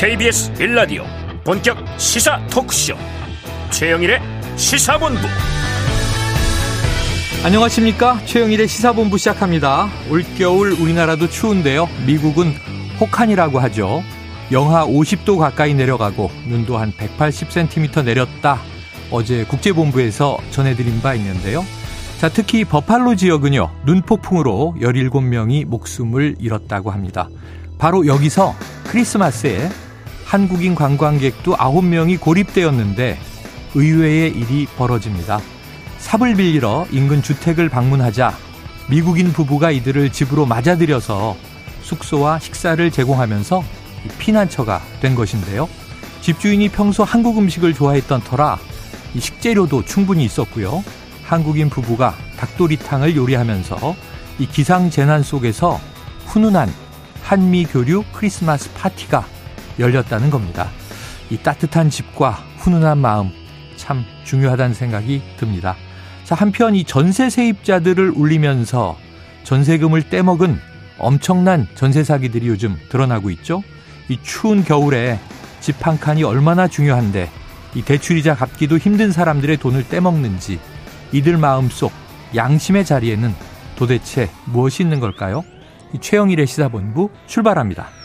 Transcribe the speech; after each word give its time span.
KBS 0.00 0.54
빌라디오 0.54 1.04
본격 1.44 1.76
시사 1.98 2.40
토크쇼. 2.46 2.94
최영일의 3.70 4.18
시사본부. 4.56 5.20
안녕하십니까? 7.44 8.18
최영일의 8.24 8.66
시사본부 8.66 9.18
시작합니다. 9.18 9.90
올겨울 10.10 10.72
우리나라도 10.72 11.28
추운데요. 11.28 11.86
미국은 12.06 12.54
혹한이라고 12.98 13.58
하죠. 13.60 14.02
영하 14.50 14.86
50도 14.86 15.36
가까이 15.36 15.74
내려가고 15.74 16.30
눈도 16.48 16.78
한 16.78 16.92
180cm 16.92 18.02
내렸다. 18.02 18.58
어제 19.10 19.44
국제본부에서 19.44 20.38
전해드린 20.50 21.02
바 21.02 21.12
있는데요. 21.12 21.62
자 22.18 22.30
특히 22.30 22.64
버팔로 22.64 23.16
지역은요. 23.16 23.70
눈폭풍으로 23.84 24.76
17명이 24.80 25.66
목숨을 25.66 26.36
잃었다고 26.38 26.90
합니다. 26.90 27.28
바로 27.76 28.06
여기서 28.06 28.54
크리스마스에 28.84 29.68
한국인 30.30 30.76
관광객도 30.76 31.56
9명이 31.56 32.20
고립되었는데 32.20 33.18
의외의 33.74 34.30
일이 34.30 34.64
벌어집니다. 34.76 35.40
삽을 35.98 36.36
빌리러 36.36 36.86
인근 36.92 37.20
주택을 37.20 37.68
방문하자 37.68 38.38
미국인 38.88 39.32
부부가 39.32 39.72
이들을 39.72 40.12
집으로 40.12 40.46
맞아들여서 40.46 41.36
숙소와 41.82 42.38
식사를 42.38 42.88
제공하면서 42.92 43.64
피난처가 44.20 44.80
된 45.00 45.16
것인데요. 45.16 45.68
집주인이 46.20 46.68
평소 46.68 47.02
한국 47.02 47.36
음식을 47.36 47.74
좋아했던 47.74 48.20
터라 48.20 48.60
식재료도 49.18 49.84
충분히 49.84 50.24
있었고요. 50.26 50.84
한국인 51.24 51.68
부부가 51.68 52.14
닭도리탕을 52.36 53.16
요리하면서 53.16 53.96
이 54.38 54.46
기상 54.46 54.90
재난 54.90 55.24
속에서 55.24 55.80
훈훈한 56.26 56.72
한미 57.20 57.64
교류 57.64 58.04
크리스마스 58.12 58.72
파티가 58.74 59.39
열렸다는 59.80 60.30
겁니다. 60.30 60.68
이 61.30 61.38
따뜻한 61.38 61.90
집과 61.90 62.32
훈훈한 62.58 62.98
마음 62.98 63.30
참 63.76 64.04
중요하다는 64.24 64.74
생각이 64.74 65.22
듭니다. 65.36 65.76
자, 66.24 66.34
한편 66.34 66.74
이 66.74 66.84
전세 66.84 67.30
세입자들을 67.30 68.10
울리면서 68.10 68.96
전세금을 69.44 70.10
떼먹은 70.10 70.60
엄청난 70.98 71.66
전세 71.74 72.04
사기들이 72.04 72.46
요즘 72.46 72.76
드러나고 72.88 73.30
있죠. 73.30 73.62
이 74.08 74.18
추운 74.22 74.62
겨울에 74.64 75.18
집 75.60 75.86
한 75.86 75.98
칸이 75.98 76.22
얼마나 76.24 76.68
중요한데 76.68 77.30
이 77.74 77.82
대출이자 77.82 78.34
갚기도 78.34 78.78
힘든 78.78 79.12
사람들의 79.12 79.56
돈을 79.58 79.88
떼먹는지 79.88 80.58
이들 81.12 81.36
마음속 81.38 81.92
양심의 82.34 82.84
자리에는 82.84 83.34
도대체 83.76 84.30
무엇이 84.46 84.82
있는 84.82 85.00
걸까요? 85.00 85.44
최영일의 86.00 86.46
시사본부 86.46 87.10
출발합니다. 87.26 87.99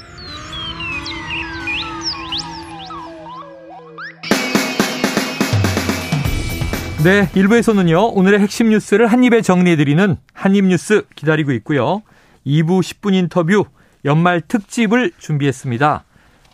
네, 7.05 7.27
1부에서는요, 7.35 8.17
오늘의 8.17 8.39
핵심 8.39 8.69
뉴스를 8.69 9.05
한입에 9.05 9.43
정리해드리는 9.43 10.15
한입뉴스 10.33 11.03
기다리고 11.15 11.51
있고요. 11.51 12.01
2부 12.47 12.79
10분 12.81 13.13
인터뷰 13.13 13.65
연말 14.05 14.41
특집을 14.41 15.11
준비했습니다. 15.19 16.03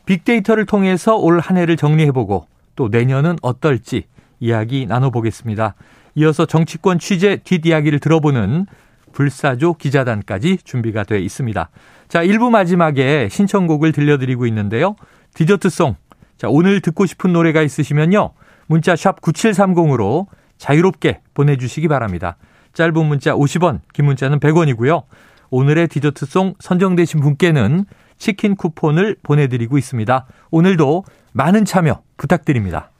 빅데이터를 0.06 0.66
통해서 0.66 1.16
올 1.16 1.40
한 1.40 1.56
해를 1.56 1.78
정리해보고 1.78 2.48
또 2.76 2.90
내년은 2.90 3.38
어떨지 3.42 4.08
이야기 4.42 4.86
나눠보겠습니다. 4.88 5.76
이어서 6.16 6.46
정치권 6.46 7.00
취재 7.00 7.38
뒷이야기를 7.38 8.00
들어보는 8.00 8.66
불사조 9.14 9.76
기자단까지 9.76 10.58
준비가 10.66 11.06
돼 11.06 11.20
있습니다. 11.20 11.70
자, 12.10 12.26
1부 12.26 12.50
마지막에 12.50 13.30
신청곡을 13.31 13.94
들려드리고 13.94 14.46
있는데요. 14.48 14.98
디저트송. 15.34 15.96
자, 16.38 16.50
오늘 16.50 16.81
듣고 16.81 17.06
싶은 17.06 17.31
노래가 17.31 17.62
있으시면요. 17.62 18.31
문자 18.68 18.98
샵 18.98 19.22
9730으로 19.22 20.28
자유롭게 20.62 21.22
보내주시기 21.34 21.88
바랍니다. 21.88 22.38
짧은 22.74 22.94
문자 23.06 23.34
50원, 23.34 23.80
긴 23.94 24.06
문자는 24.06 24.40
100원이고요. 24.40 25.04
오늘의 25.50 25.88
디저트송 25.88 26.54
선정되신 26.60 27.20
분께는 27.20 27.86
치킨 28.20 28.56
쿠폰을 28.56 29.18
보내드리고 29.24 29.80
있습니다. 29.80 30.28
오늘도 30.52 31.04
많은 31.34 31.66
참여 31.66 32.04
부탁드립니다. 32.16 32.92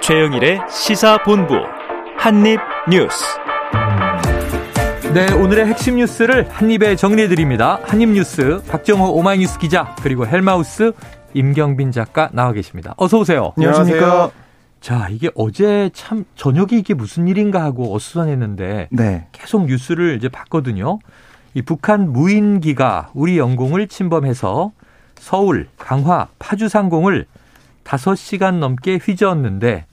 최영일의 0.00 0.60
시사본부 0.70 1.54
한입뉴스. 2.16 3.24
네, 5.12 5.32
오늘의 5.32 5.66
핵심 5.66 5.96
뉴스를 5.96 6.48
한입에 6.50 6.94
정리해드립니다. 6.94 7.80
한입뉴스 7.84 8.62
박정호 8.68 9.14
오마이뉴스 9.14 9.58
기자 9.58 9.96
그리고 10.02 10.26
헬마우스 10.26 10.92
임경빈 11.36 11.92
작가 11.92 12.30
나와 12.32 12.52
계십니다. 12.52 12.94
어서 12.96 13.18
오세요. 13.18 13.52
안녕하세요. 13.58 14.32
자, 14.80 15.08
이게 15.10 15.30
어제 15.34 15.90
참 15.92 16.24
저녁에 16.34 16.68
이게 16.72 16.94
무슨 16.94 17.28
일인가 17.28 17.62
하고 17.62 17.94
어수선했는데 17.94 18.88
네. 18.90 19.26
계속 19.32 19.66
뉴스를 19.66 20.16
이제 20.16 20.30
봤거든요. 20.30 20.98
이 21.52 21.60
북한 21.60 22.10
무인기가 22.12 23.10
우리 23.12 23.36
영공을 23.38 23.86
침범해서 23.86 24.72
서울, 25.18 25.68
강화, 25.76 26.28
파주 26.38 26.68
상공을 26.68 27.26
5시간 27.84 28.54
넘게 28.54 28.98
휘저었는데 29.02 29.84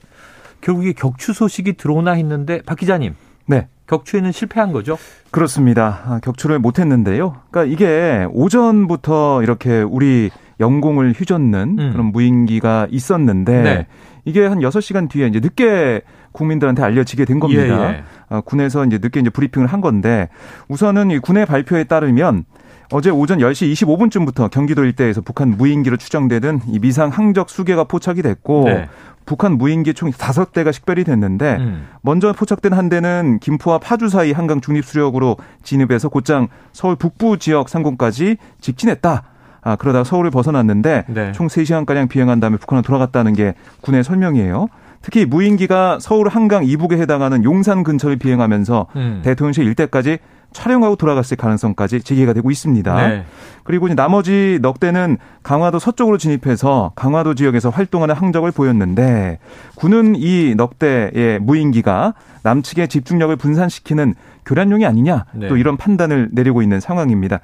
결국에 0.61 0.93
격추 0.93 1.33
소식이 1.33 1.73
들어오나 1.73 2.11
했는데 2.11 2.61
박 2.65 2.77
기자님. 2.77 3.15
네. 3.47 3.67
격추에는 3.87 4.31
실패한 4.31 4.71
거죠? 4.71 4.97
그렇습니다. 5.29 6.01
아, 6.05 6.19
격추를 6.23 6.59
못 6.59 6.79
했는데요. 6.79 7.35
그러니까 7.51 7.73
이게 7.73 8.25
오전부터 8.31 9.43
이렇게 9.43 9.81
우리 9.81 10.31
영공을 10.63 11.11
휘젓는 11.11 11.77
음. 11.79 11.91
그런 11.91 12.05
무인기가 12.07 12.87
있었는데 12.89 13.61
네. 13.61 13.87
이게 14.25 14.45
한 14.45 14.59
6시간 14.59 15.09
뒤에 15.09 15.27
이제 15.27 15.39
늦게 15.39 16.01
국민들한테 16.31 16.81
알려지게 16.81 17.25
된 17.25 17.39
겁니다. 17.39 17.91
예, 17.91 17.97
예. 17.97 18.03
어, 18.29 18.41
군에서 18.41 18.85
이제 18.85 18.97
늦게 19.01 19.19
이제 19.19 19.29
브리핑을 19.29 19.67
한 19.67 19.81
건데 19.81 20.29
우선은 20.69 21.11
이 21.11 21.19
군의 21.19 21.45
발표에 21.45 21.83
따르면 21.83 22.45
어제 22.91 23.09
오전 23.09 23.39
10시 23.39 23.73
25분쯤부터 23.73 24.49
경기도 24.49 24.83
일대에서 24.83 25.21
북한 25.21 25.57
무인기로 25.57 25.97
추정되는 25.97 26.61
이 26.67 26.79
미상 26.79 27.09
항적 27.09 27.49
수개가 27.49 27.85
포착이 27.85 28.21
됐고 28.21 28.63
네. 28.65 28.87
북한 29.25 29.57
무인기 29.57 29.93
총 29.93 30.11
다섯 30.11 30.51
대가 30.51 30.71
식별이 30.71 31.03
됐는데 31.03 31.57
음. 31.59 31.87
먼저 32.01 32.33
포착된 32.33 32.73
한 32.73 32.89
대는 32.89 33.39
김포와 33.39 33.79
파주 33.79 34.09
사이 34.09 34.31
한강 34.31 34.61
중립 34.61 34.85
수력으로 34.85 35.37
진입해서 35.63 36.09
곧장 36.09 36.49
서울 36.71 36.95
북부 36.95 37.37
지역 37.37 37.69
상공까지 37.69 38.37
직진했다. 38.59 39.23
아, 39.63 39.75
그러다가 39.75 40.03
서울을 40.03 40.31
벗어났는데 40.31 41.05
네. 41.07 41.31
총 41.31 41.47
3시간가량 41.47 42.09
비행한 42.09 42.39
다음에 42.39 42.57
북한으로 42.57 42.83
돌아갔다는 42.83 43.33
게 43.33 43.53
군의 43.81 44.03
설명이에요. 44.03 44.67
특히 45.01 45.25
무인기가 45.25 45.97
서울 45.99 46.29
한강 46.29 46.63
이북에 46.63 46.97
해당하는 46.97 47.43
용산 47.43 47.83
근처를 47.83 48.17
비행하면서 48.17 48.87
음. 48.95 49.21
대통령실 49.23 49.65
일대까지 49.65 50.19
촬영하고 50.53 50.95
돌아갔을 50.97 51.35
가능성까지 51.35 52.03
제기가 52.03 52.31
되고 52.33 52.51
있습니다. 52.51 53.07
네. 53.07 53.25
그리고 53.63 53.87
이제 53.87 53.95
나머지 53.95 54.59
넉 54.61 54.79
대는 54.79 55.17
강화도 55.41 55.79
서쪽으로 55.79 56.17
진입해서 56.19 56.91
강화도 56.95 57.33
지역에서 57.33 57.69
활동하는 57.71 58.13
항적을 58.15 58.51
보였는데 58.51 59.39
군은 59.75 60.13
이 60.15 60.53
넉 60.55 60.77
대의 60.77 61.39
무인기가 61.39 62.13
남측의 62.43 62.87
집중력을 62.87 63.35
분산시키는 63.35 64.13
교란용이 64.45 64.85
아니냐 64.85 65.25
네. 65.33 65.47
또 65.47 65.57
이런 65.57 65.77
판단을 65.77 66.29
내리고 66.31 66.61
있는 66.61 66.79
상황입니다. 66.79 67.39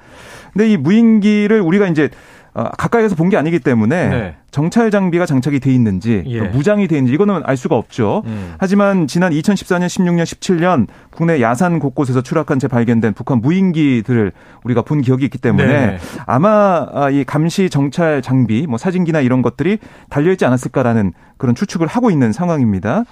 근데 0.53 0.69
이 0.69 0.77
무인기를 0.77 1.61
우리가 1.61 1.87
이제 1.87 2.09
어, 2.48 2.48
가까이에서 2.53 3.15
본 3.15 3.29
게 3.29 3.37
아니기 3.37 3.59
때문에 3.59 4.09
네. 4.09 4.35
정찰 4.49 4.89
장비가 4.89 5.27
장착이 5.27 5.59
돼 5.59 5.71
있는지 5.71 6.23
예. 6.25 6.41
무장이 6.41 6.87
돼 6.87 6.97
있는지 6.97 7.13
이거는 7.13 7.41
알 7.45 7.55
수가 7.55 7.75
없죠. 7.75 8.23
음. 8.25 8.55
하지만 8.57 9.05
지난 9.05 9.31
2014년, 9.31 9.85
16년, 9.85 10.23
17년 10.23 10.87
국내 11.11 11.39
야산 11.41 11.77
곳곳에서 11.77 12.21
추락한 12.21 12.57
채 12.57 12.67
발견된 12.67 13.13
북한 13.13 13.39
무인기들을 13.41 14.31
우리가 14.63 14.81
본 14.81 15.01
기억이 15.01 15.25
있기 15.25 15.37
때문에 15.37 15.67
네. 15.67 15.97
아마 16.25 16.87
아, 16.91 17.09
이 17.11 17.23
감시 17.23 17.69
정찰 17.69 18.23
장비, 18.23 18.65
뭐 18.65 18.79
사진기나 18.79 19.21
이런 19.21 19.43
것들이 19.43 19.77
달려 20.09 20.31
있지 20.31 20.45
않았을까라는 20.45 21.13
그런 21.37 21.53
추측을 21.53 21.85
하고 21.85 22.09
있는 22.09 22.31
상황입니다. 22.31 23.03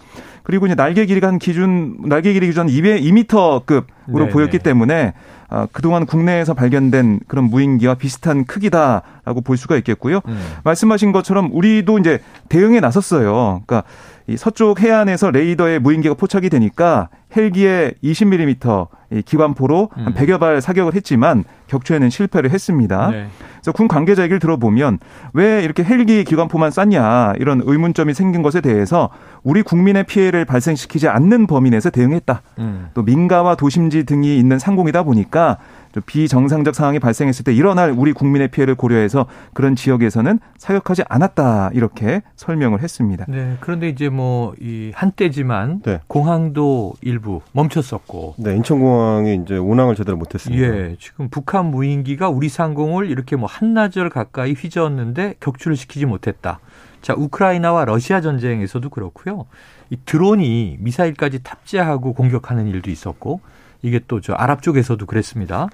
그리고 0.42 0.66
이제 0.66 0.76
날개 0.76 1.06
길이가 1.06 1.28
한 1.28 1.38
기준 1.40 1.98
날개 2.06 2.34
길이 2.34 2.48
기준 2.48 2.70
200, 2.70 3.02
2m급으로 3.02 3.84
네 4.08 4.30
보였기 4.30 4.60
때문에 4.60 5.14
어, 5.50 5.66
그동안 5.72 6.06
국내에서 6.06 6.54
발견된 6.54 7.22
그런 7.28 7.46
무인기와 7.46 7.96
비슷한 7.96 8.46
크기다라고 8.46 9.42
볼 9.42 9.58
수가 9.58 9.78
있겠고요. 9.78 10.22
음. 10.28 10.40
말씀하신 10.64 11.12
것처럼 11.12 11.50
우리도 11.54 12.00
이제 12.00 12.20
대응에 12.50 12.80
나섰어요. 12.80 13.62
그러니까 13.66 13.84
이 14.28 14.36
서쪽 14.36 14.82
해안에서 14.82 15.32
레이더에 15.32 15.80
무인기가 15.80 16.14
포착이 16.14 16.50
되니까 16.50 17.08
헬기에 17.36 17.94
20mm 18.04 18.88
기관포로 19.26 19.90
한 19.94 20.14
100여 20.14 20.34
음. 20.34 20.40
발 20.40 20.62
사격을 20.62 20.96
했지만 20.96 21.46
격추에는 21.68 22.10
실패를 22.10 22.52
했습니다. 22.52 23.10
네. 23.12 23.28
그래서 23.56 23.72
군 23.72 23.88
관계자 23.88 24.24
얘기를 24.24 24.40
들어보면 24.40 25.00
왜 25.34 25.64
이렇게 25.64 25.84
헬기 25.84 26.26
기관포만 26.26 26.72
쐈냐 26.72 27.34
이런 27.40 27.62
의문점이 27.64 28.14
생긴 28.14 28.42
것에 28.42 28.60
대해서 28.60 29.10
우리 29.44 29.62
국민의 29.62 30.04
피해를 30.06 30.44
발생시키지 30.44 31.08
않는 31.08 31.48
범위 31.48 31.70
내에서 31.70 31.90
대응했다. 31.90 32.42
음. 32.60 32.90
또 32.94 33.04
민가와 33.04 33.56
도심지 33.56 34.04
등이 34.04 34.38
있는 34.38 34.60
상공이다 34.60 35.04
보니까 35.04 35.58
비정상적 36.06 36.76
상황이 36.76 37.00
발생했을 37.00 37.44
때 37.46 37.54
일어날 37.54 37.92
우리 37.92 38.14
국민의 38.14 38.50
피해를 38.50 38.76
고려해서 38.76 39.28
그런 39.54 39.76
지역에서는 39.76 40.40
사격하지 40.58 41.04
않았다 41.08 41.72
이렇게 41.74 42.22
설명을 42.36 42.82
했습니다. 42.82 43.26
네. 43.28 43.58
그런데 43.60 43.90
이제 43.90 44.10
뭐 44.10 44.48
이 44.60 44.92
한때지만 44.94 45.82
네. 45.84 46.00
공항도 46.08 46.94
일부 47.02 47.42
멈췄었고. 47.52 48.36
네. 48.38 48.56
인천공항이 48.56 49.42
이제 49.44 49.58
운항을 49.58 49.96
제대로 49.96 50.18
못했습니다. 50.18 50.64
예. 50.64 50.96
지금 51.00 51.30
북한 51.30 51.66
무인기가 51.66 52.30
우리 52.30 52.50
상공을 52.50 53.10
이렇게 53.10 53.36
뭐 53.36 53.48
한나절 53.48 54.10
가까이 54.10 54.54
휘저었는데 54.54 55.36
격추를 55.40 55.78
시키지 55.78 56.06
못했다. 56.06 56.60
자, 57.02 57.14
우크라이나와 57.16 57.86
러시아 57.86 58.22
전쟁에서도 58.22 58.90
그렇고요. 58.90 59.46
이 59.90 59.98
드론이 60.06 60.78
미사일까지 60.80 61.44
탑재하고 61.44 62.14
공격하는 62.14 62.68
일도 62.68 62.90
있었고 62.90 63.42
이게 63.82 64.00
또 64.08 64.20
저 64.22 64.34
아랍 64.34 64.62
쪽에서도 64.62 65.06
그랬습니다. 65.06 65.68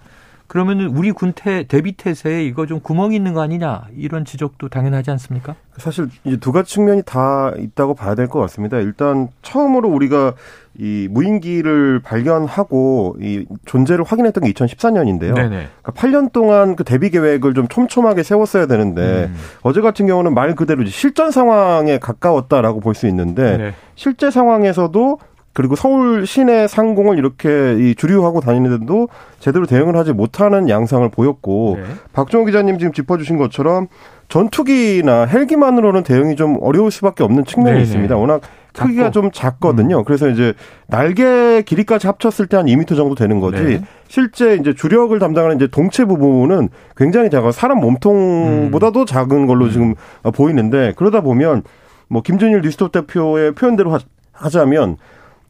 그러면은 0.47 0.87
우리 0.87 1.11
군태 1.11 1.63
대비 1.67 1.93
태세에 1.93 2.43
이거 2.43 2.67
좀 2.67 2.79
구멍이 2.81 3.15
있는 3.15 3.33
거 3.33 3.41
아니냐 3.41 3.83
이런 3.97 4.23
지적도 4.25 4.67
당연하지 4.69 5.09
않습니까? 5.11 5.55
사실 5.77 6.09
이제 6.25 6.37
두 6.37 6.51
가지 6.51 6.71
측면이 6.73 7.01
다 7.05 7.51
있다고 7.57 7.95
봐야 7.95 8.13
될 8.13 8.27
것 8.27 8.39
같습니다. 8.41 8.77
일단 8.77 9.29
처음으로 9.41 9.89
우리가 9.89 10.33
이 10.77 11.07
무인기를 11.09 12.01
발견하고 12.01 13.15
이 13.19 13.45
존재를 13.65 14.03
확인했던 14.03 14.43
게 14.43 14.51
2014년인데요. 14.53 15.33
네네. 15.33 15.67
그러니까 15.81 15.91
8년 15.93 16.31
동안 16.31 16.75
그 16.75 16.83
대비 16.83 17.09
계획을 17.09 17.53
좀 17.55 17.67
촘촘하게 17.67 18.21
세웠어야 18.21 18.67
되는데 18.67 19.29
음. 19.31 19.35
어제 19.61 19.81
같은 19.81 20.05
경우는 20.07 20.33
말 20.35 20.53
그대로 20.55 20.85
실전 20.85 21.31
상황에 21.31 21.97
가까웠다라고 21.97 22.79
볼 22.79 22.93
수 22.93 23.07
있는데 23.07 23.57
네. 23.57 23.73
실제 23.95 24.29
상황에서도 24.29 25.17
그리고 25.53 25.75
서울 25.75 26.25
시내 26.25 26.67
상공을 26.67 27.17
이렇게 27.17 27.75
이 27.79 27.95
주류하고 27.95 28.41
다니는데도 28.41 29.07
제대로 29.39 29.65
대응을 29.65 29.95
하지 29.95 30.11
못하는 30.11 30.67
양상을 30.67 31.07
보였고 31.09 31.77
네. 31.77 31.83
박종호 32.11 32.45
기자님 32.45 32.79
지금 32.79 32.91
짚어주신 32.91 33.37
것처럼 33.37 33.87
전투기나 34.29 35.25
헬기만으로는 35.25 36.03
대응이 36.03 36.35
좀 36.35 36.57
어려울 36.61 36.89
수밖에 36.89 37.23
없는 37.23 37.45
측면이 37.45 37.73
네네. 37.73 37.83
있습니다. 37.83 38.17
워낙 38.17 38.41
크기가 38.73 39.11
좀 39.11 39.29
작거든요. 39.31 39.99
음. 39.99 40.03
그래서 40.03 40.27
이제 40.27 40.53
날개 40.87 41.61
길이까지 41.61 42.07
합쳤을 42.07 42.47
때 42.47 42.57
한 42.57 42.65
2미터 42.65 42.95
정도 42.95 43.13
되는 43.13 43.39
거지. 43.39 43.61
네. 43.63 43.81
실제 44.07 44.55
이제 44.55 44.73
주력을 44.73 45.17
담당하는 45.19 45.57
이제 45.57 45.67
동체 45.67 46.05
부분은 46.05 46.69
굉장히 46.97 47.29
작아 47.29 47.51
사람 47.51 47.79
몸통보다도 47.79 49.01
음. 49.01 49.05
작은 49.05 49.45
걸로 49.45 49.65
음. 49.65 49.69
지금 49.69 49.95
보이는데 50.33 50.93
그러다 50.95 51.21
보면 51.21 51.61
뭐 52.07 52.23
김준일 52.23 52.61
리스톱 52.61 52.91
대표의 52.91 53.53
표현대로 53.53 53.99
하자면 54.31 54.97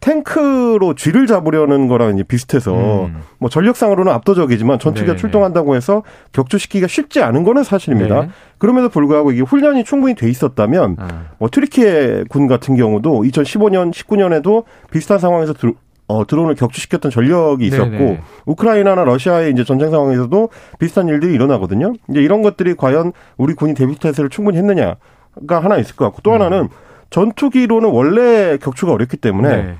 탱크로 0.03 0.95
쥐를 0.95 1.27
잡으려는 1.27 1.87
거랑 1.87 2.15
이제 2.15 2.23
비슷해서 2.23 3.05
음. 3.05 3.21
뭐 3.37 3.49
전력상으로는 3.49 4.11
압도적이지만 4.11 4.77
전투기가 4.77 5.13
네, 5.13 5.15
네. 5.15 5.21
출동한다고 5.21 5.75
해서 5.75 6.03
격추시키기가 6.33 6.87
쉽지 6.87 7.21
않은 7.21 7.45
거는 7.45 7.63
사실입니다. 7.63 8.21
네. 8.23 8.29
그럼에도 8.57 8.89
불구하고 8.89 9.31
이게 9.31 9.41
훈련이 9.41 9.85
충분히 9.85 10.13
돼 10.13 10.29
있었다면 10.29 10.97
아. 10.99 11.23
뭐 11.39 11.47
트리키에 11.49 12.25
군 12.27 12.47
같은 12.47 12.75
경우도 12.75 13.23
2015년 13.23 13.93
19년에도 13.93 14.65
비슷한 14.91 15.19
상황에서 15.19 15.53
들, 15.53 15.73
어, 16.07 16.27
드론을 16.27 16.55
격추시켰던 16.55 17.09
전력이 17.09 17.65
있었고 17.65 17.89
네네. 17.89 18.05
네. 18.05 18.21
우크라이나나 18.45 19.05
러시아의 19.05 19.53
이제 19.53 19.63
전쟁 19.63 19.89
상황에서도 19.89 20.49
비슷한 20.79 21.07
일들이 21.07 21.33
일어나거든요. 21.33 21.93
이제 22.09 22.21
이런 22.21 22.41
것들이 22.41 22.75
과연 22.75 23.13
우리 23.37 23.53
군이 23.53 23.73
대비 23.73 23.97
태세를 23.97 24.29
충분히 24.29 24.57
했느냐가 24.57 24.97
하나 25.61 25.77
있을 25.77 25.95
것 25.95 26.03
같고 26.05 26.21
또 26.23 26.31
음. 26.31 26.35
하나는 26.35 26.67
전투기로는 27.09 27.89
원래 27.89 28.57
격추가 28.57 28.91
어렵기 28.91 29.17
때문에 29.17 29.63
네. 29.63 29.75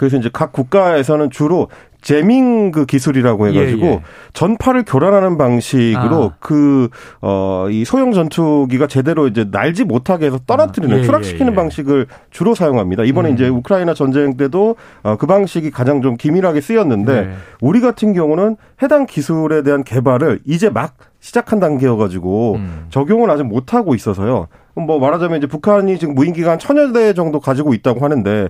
그래서 0.00 0.16
이제 0.16 0.30
각 0.32 0.50
국가에서는 0.52 1.28
주로 1.28 1.68
제밍 2.00 2.70
그 2.70 2.86
기술이라고 2.86 3.48
해가지고 3.48 3.84
예, 3.84 3.90
예. 3.90 4.02
전파를 4.32 4.84
교란하는 4.86 5.36
방식으로 5.36 6.32
아. 6.32 6.36
그어이 6.40 7.84
소형 7.84 8.12
전투기가 8.12 8.86
제대로 8.86 9.26
이제 9.26 9.44
날지 9.50 9.84
못하게 9.84 10.24
해서 10.24 10.38
떨어뜨리는 10.46 10.96
아. 10.96 11.00
예, 11.00 11.02
추락시키는 11.02 11.48
예, 11.48 11.50
예. 11.50 11.54
방식을 11.54 12.06
주로 12.30 12.54
사용합니다. 12.54 13.04
이번에 13.04 13.28
음. 13.28 13.34
이제 13.34 13.48
우크라이나 13.48 13.92
전쟁 13.92 14.38
때도 14.38 14.76
어 15.02 15.16
그 15.18 15.26
방식이 15.26 15.70
가장 15.70 16.00
좀 16.00 16.16
기밀하게 16.16 16.62
쓰였는데 16.62 17.20
네. 17.20 17.32
우리 17.60 17.82
같은 17.82 18.14
경우는 18.14 18.56
해당 18.82 19.04
기술에 19.04 19.62
대한 19.62 19.84
개발을 19.84 20.40
이제 20.46 20.70
막 20.70 20.94
시작한 21.18 21.60
단계여가지고 21.60 22.54
음. 22.54 22.86
적용을 22.88 23.30
아직 23.30 23.42
못 23.42 23.74
하고 23.74 23.94
있어서요. 23.94 24.48
뭐 24.76 24.98
말하자면 24.98 25.36
이제 25.36 25.46
북한이 25.46 25.98
지금 25.98 26.14
무인기가 26.14 26.52
한 26.52 26.58
천여 26.58 26.92
대 26.92 27.12
정도 27.12 27.38
가지고 27.38 27.74
있다고 27.74 28.02
하는데 28.02 28.48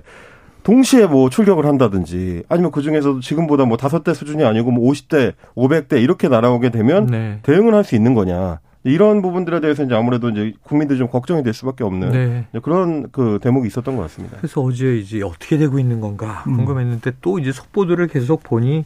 동시에 0.63 1.07
뭐 1.07 1.29
출격을 1.29 1.65
한다든지 1.65 2.43
아니면 2.49 2.71
그 2.71 2.81
중에서도 2.81 3.19
지금보다 3.19 3.65
뭐 3.65 3.77
다섯 3.77 4.03
대 4.03 4.13
수준이 4.13 4.43
아니고 4.43 4.71
뭐 4.71 4.91
50대, 4.91 5.33
500대 5.55 6.01
이렇게 6.01 6.27
날아오게 6.27 6.69
되면 6.69 7.07
네. 7.07 7.39
대응을 7.43 7.73
할 7.73 7.83
수 7.83 7.95
있는 7.95 8.13
거냐. 8.13 8.59
이런 8.83 9.21
부분들에 9.21 9.59
대해서 9.59 9.83
이제 9.83 9.93
아무래도 9.93 10.29
이제 10.29 10.53
국민들이 10.63 10.97
좀 10.97 11.07
걱정이 11.07 11.43
될 11.43 11.53
수밖에 11.53 11.83
없는 11.83 12.11
네. 12.11 12.45
그런 12.63 13.09
그 13.11 13.37
대목이 13.41 13.67
있었던 13.67 13.95
것 13.95 14.01
같습니다. 14.03 14.37
그래서 14.37 14.61
어제 14.61 14.97
이제 14.97 15.21
어떻게 15.21 15.57
되고 15.57 15.77
있는 15.77 15.99
건가 16.01 16.43
음. 16.47 16.57
궁금했는데 16.57 17.09
음. 17.11 17.17
또 17.21 17.37
이제 17.37 17.51
속보들을 17.51 18.07
계속 18.07 18.41
보니 18.43 18.85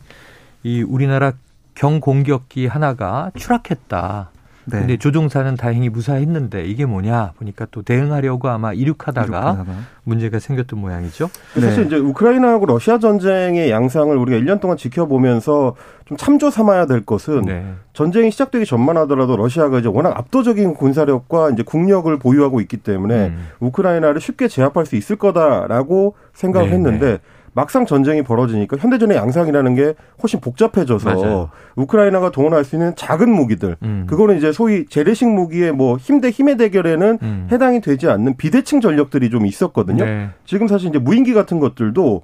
이 0.63 0.81
우리나라 0.81 1.33
경공격기 1.75 2.68
하나가 2.68 3.31
추락했다. 3.38 4.31
네. 4.66 4.80
근데 4.80 4.98
조종사는 4.98 5.56
다행히 5.56 5.90
무사했는데 5.90 6.66
이게 6.66 6.86
뭐냐 6.86 7.34
보니까 7.38 7.68
또 7.72 7.82
대응하려고 7.82 8.50
아마 8.50 8.74
이륙하다가, 8.74 9.26
이륙하다가. 9.26 9.74
문제가 10.04 10.40
생겼던 10.40 10.80
모양이죠. 10.80 11.30
네. 11.56 11.62
사실 11.62 11.86
이제 11.86 11.98
우크라이나하고 11.98 12.66
러시아 12.66 12.98
전쟁의 13.00 13.70
양상을 13.70 14.16
우리가 14.16 14.38
1년 14.40 14.60
동안 14.60 14.78
지켜보면서 14.78 15.76
좀 16.06 16.18
참조 16.18 16.50
삼아야 16.50 16.86
될 16.86 17.06
것은 17.06 17.42
네. 17.42 17.74
전쟁이 17.94 18.32
시작되기 18.32 18.66
전만 18.66 18.98
하더라도 18.98 19.38
러시아가 19.38 19.80
이제 19.80 19.88
워낙 19.88 20.18
압도적인 20.18 20.76
군사력과 20.76 21.52
이제 21.52 21.64
국력을 21.64 22.16
보유하고 22.18 22.62
있기 22.62 22.78
때문에 22.78 23.28
음. 23.28 23.48
우크라이나를 23.60 24.22
쉽게 24.22 24.48
제압할 24.48 24.86
수 24.86 24.96
있을 24.96 25.16
거다라고 25.16 26.16
생각을 26.34 26.70
네, 26.70 26.76
했는데 26.76 27.12
네. 27.14 27.18
막상 27.56 27.86
전쟁이 27.86 28.22
벌어지니까 28.22 28.75
현대전의 28.78 29.16
양상이라는 29.16 29.75
게 29.75 29.94
훨씬 30.22 30.42
복잡해져서 30.42 31.10
맞아요. 31.10 31.50
우크라이나가 31.78 32.30
동원할 32.30 32.66
수 32.66 32.75
있는 32.75 32.94
작은 32.98 33.30
무기들 33.31 33.78
음. 33.81 34.06
그거는 34.07 34.38
이제 34.38 34.52
소위 34.52 34.86
재래식 34.88 35.28
무기의 35.30 35.72
뭐 35.72 35.98
힘 35.98 36.19
대 36.19 36.30
힘의 36.30 36.57
대결에는 36.57 37.19
음. 37.22 37.48
해당이 37.50 37.80
되지 37.80 38.10
않는 38.10 38.36
비대칭 38.36 38.81
전력들이 38.81 39.30
좀 39.30 39.45
있었거든요. 39.45 40.04
네. 40.04 40.30
지금 40.45 40.68
사실 40.68 40.90
이제 40.90 41.00
무인기 41.00 41.33
같은 41.33 41.59
것들도 41.62 42.24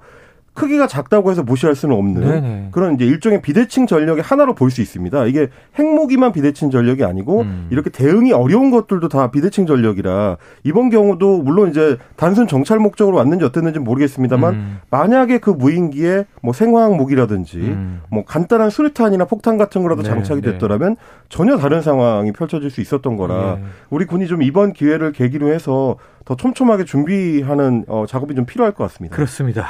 크기가 0.54 0.86
작다고 0.86 1.30
해서 1.30 1.42
무시할 1.42 1.74
수는 1.74 1.96
없는 1.96 2.20
네네. 2.20 2.68
그런 2.72 2.94
이제 2.94 3.06
일종의 3.06 3.40
비대칭 3.40 3.86
전력의 3.86 4.22
하나로 4.22 4.54
볼 4.54 4.70
수 4.72 4.80
있습니다. 4.80 5.26
이게 5.26 5.48
핵무기만 5.78 6.32
비대칭 6.32 6.70
전력이 6.70 7.04
아니고 7.04 7.42
음. 7.42 7.68
이렇게 7.70 7.90
대응이 7.90 8.32
어려운 8.32 8.70
것들도 8.70 9.08
다 9.08 9.30
비대칭 9.30 9.66
전력이라 9.66 10.38
이번 10.64 10.88
경우도 10.90 11.42
물론 11.42 11.70
이제 11.70 11.98
단순 12.16 12.46
정찰 12.46 12.78
목적으로 12.78 13.18
왔는지 13.18 13.44
어땠는지 13.44 13.78
모르겠습니다만 13.78 14.54
음. 14.54 14.78
만약에 14.90 15.38
그 15.38 15.50
무인기에 15.50 16.24
뭐 16.42 16.52
생화학 16.52 16.96
무기라든지 16.96 17.58
음. 17.58 18.00
뭐 18.10 18.24
간단한 18.24 18.70
수류탄이나 18.70 19.26
폭탄 19.26 19.58
같은 19.58 19.82
거라도 19.82 20.02
네, 20.02 20.08
장착이 20.08 20.40
네. 20.40 20.52
됐더라면 20.52 20.96
네. 20.96 20.96
전혀 21.28 21.56
다른 21.56 21.82
상황이 21.82 22.32
펼쳐질 22.32 22.70
수 22.70 22.80
있었던 22.80 23.16
거라 23.16 23.56
네. 23.56 23.64
우리 23.90 24.06
군이 24.06 24.26
좀 24.26 24.42
이번 24.42 24.72
기회를 24.72 25.12
계기로 25.12 25.52
해서 25.52 25.96
더 26.24 26.36
촘촘하게 26.36 26.84
준비하는 26.84 27.84
어, 27.88 28.04
작업이 28.08 28.34
좀 28.34 28.46
필요할 28.46 28.72
것 28.72 28.84
같습니다. 28.84 29.14
그렇습니다. 29.16 29.66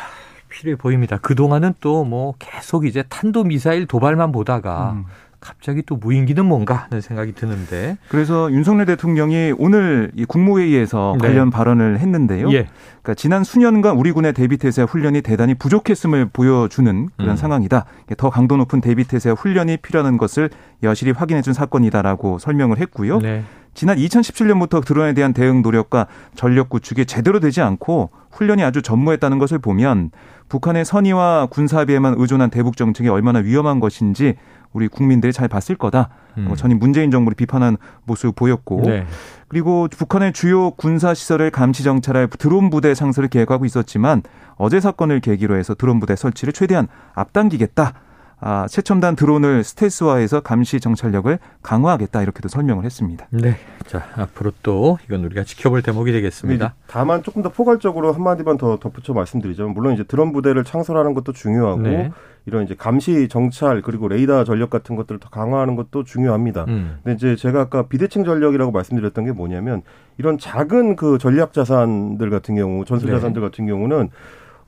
필요해 0.53 0.77
보입니다. 0.77 1.19
그동안은 1.19 1.75
또 1.81 2.03
뭐 2.05 2.35
계속 2.39 2.85
이제 2.85 3.05
탄도미사일 3.09 3.87
도발만 3.87 4.33
보다가 4.33 4.93
음. 4.93 5.05
갑자기 5.41 5.83
또 5.85 5.97
무인기는 5.97 6.45
뭔가 6.45 6.75
하는 6.75 7.01
생각이 7.01 7.33
드는데. 7.33 7.97
그래서 8.09 8.51
윤석열 8.53 8.87
대통령이 8.87 9.55
오늘 9.59 10.13
이 10.15 10.25
국무회의에서 10.25 11.17
네. 11.21 11.27
관련 11.27 11.51
발언을 11.51 11.99
했는데요. 11.99 12.49
예. 12.53 12.69
그러니까 13.03 13.15
지난 13.15 13.43
수년간 13.43 13.97
우리 13.97 14.13
군의 14.13 14.33
대비태세 14.33 14.83
훈련이 14.83 15.23
대단히 15.23 15.55
부족했음을 15.55 16.27
보여주는 16.33 17.09
그런 17.17 17.31
음. 17.31 17.37
상황이다. 17.37 17.87
더 18.17 18.31
강도 18.31 18.57
높은 18.57 18.81
대비태세 18.81 19.31
훈련이 19.31 19.79
필요한 19.79 20.17
것을 20.17 20.51
여실히 20.83 21.11
확인해준 21.13 21.53
사건이다라고 21.53 22.39
설명을 22.39 22.79
했고요. 22.79 23.19
네. 23.19 23.43
지난 23.75 23.97
2017년부터 23.97 24.85
드론에 24.85 25.15
대한 25.15 25.33
대응 25.33 25.63
노력과 25.63 26.07
전력 26.35 26.69
구축이 26.69 27.07
제대로 27.07 27.41
되지 27.41 27.63
않고 27.63 28.11
훈련이 28.31 28.63
아주 28.63 28.83
전무했다는 28.83 29.39
것을 29.39 29.59
보면 29.59 30.11
북한의 30.49 30.85
선의와 30.85 31.47
군사비에만 31.47 32.17
의존한 32.19 32.51
대북 32.51 32.77
정책이 32.77 33.09
얼마나 33.09 33.39
위험한 33.39 33.81
것인지 33.81 34.35
우리 34.73 34.89
국민들이 34.89 35.33
잘 35.33 35.49
봤을 35.49 35.77
거다. 35.77 36.11
음. 36.39 36.49
어, 36.51 36.57
전임 36.57 36.79
문재인 36.79 37.11
정부를 37.11 37.35
비판한 37.35 37.77
모습을 38.05 38.33
보였고 38.33 38.83
네. 38.85 39.07
그리고 39.49 39.89
북한의 39.91 40.33
주요 40.33 40.71
군사 40.73 41.15
시설을 41.15 41.51
감시 41.51 41.83
정찰할 41.83 42.29
드론 42.29 42.71
부대 42.71 42.95
상설을 42.95 43.29
계획하고 43.29 43.67
있었지만 43.67 44.23
어제 44.57 44.81
사건을 44.81 45.21
계기로 45.21 45.57
해서 45.57 45.75
드론 45.75 46.01
부대 46.01 46.17
설치를 46.17 46.53
최대한 46.53 46.89
앞당기겠다. 47.15 47.95
아, 48.45 48.67
최첨단 48.69 49.15
드론을 49.15 49.63
스텔스화해서 49.63 50.41
감시 50.41 50.81
정찰력을 50.81 51.39
강화하겠다 51.63 52.23
이렇게도 52.23 52.49
설명을 52.49 52.85
했습니다. 52.85 53.29
네. 53.31 53.55
자, 53.87 54.05
앞으로 54.17 54.51
또 54.65 54.99
이건 55.07 55.25
우리가 55.25 55.45
지켜볼 55.45 55.83
대목이 55.83 56.11
되겠습니다. 56.11 56.75
다만 56.89 57.23
조금 57.23 57.43
더 57.43 57.51
포괄적으로 57.51 58.13
한 58.13 58.21
마디만 58.21 58.59
더 58.59 58.79
덧붙여 58.79 59.13
말씀드리자면 59.13 59.75
물론 59.75 59.95
이제 59.95 60.03
드론 60.03 60.33
부대를 60.33 60.65
창설하는 60.65 61.15
것도 61.15 61.33
중요하고 61.33 61.83
네. 61.83 62.11
이런 62.45 62.65
이제 62.65 62.75
감시 62.75 63.29
정찰 63.29 63.81
그리고 63.81 64.09
레이더 64.09 64.43
전력 64.43 64.71
같은 64.71 64.97
것들을 64.97 65.21
더 65.21 65.29
강화하는 65.29 65.77
것도 65.77 66.03
중요합니다. 66.03 66.65
음. 66.67 66.99
근데 67.05 67.15
이제 67.15 67.37
제가 67.37 67.61
아까 67.61 67.87
비대칭 67.87 68.25
전력이라고 68.25 68.73
말씀드렸던 68.73 69.25
게 69.25 69.31
뭐냐면 69.31 69.83
이런 70.19 70.37
작은 70.37 70.97
그 70.97 71.19
전략 71.19 71.53
자산들 71.53 72.29
같은 72.31 72.57
경우 72.57 72.85
전술 72.85 73.11
네. 73.11 73.15
자산들 73.15 73.41
네. 73.41 73.47
같은 73.47 73.67
경우는 73.67 74.11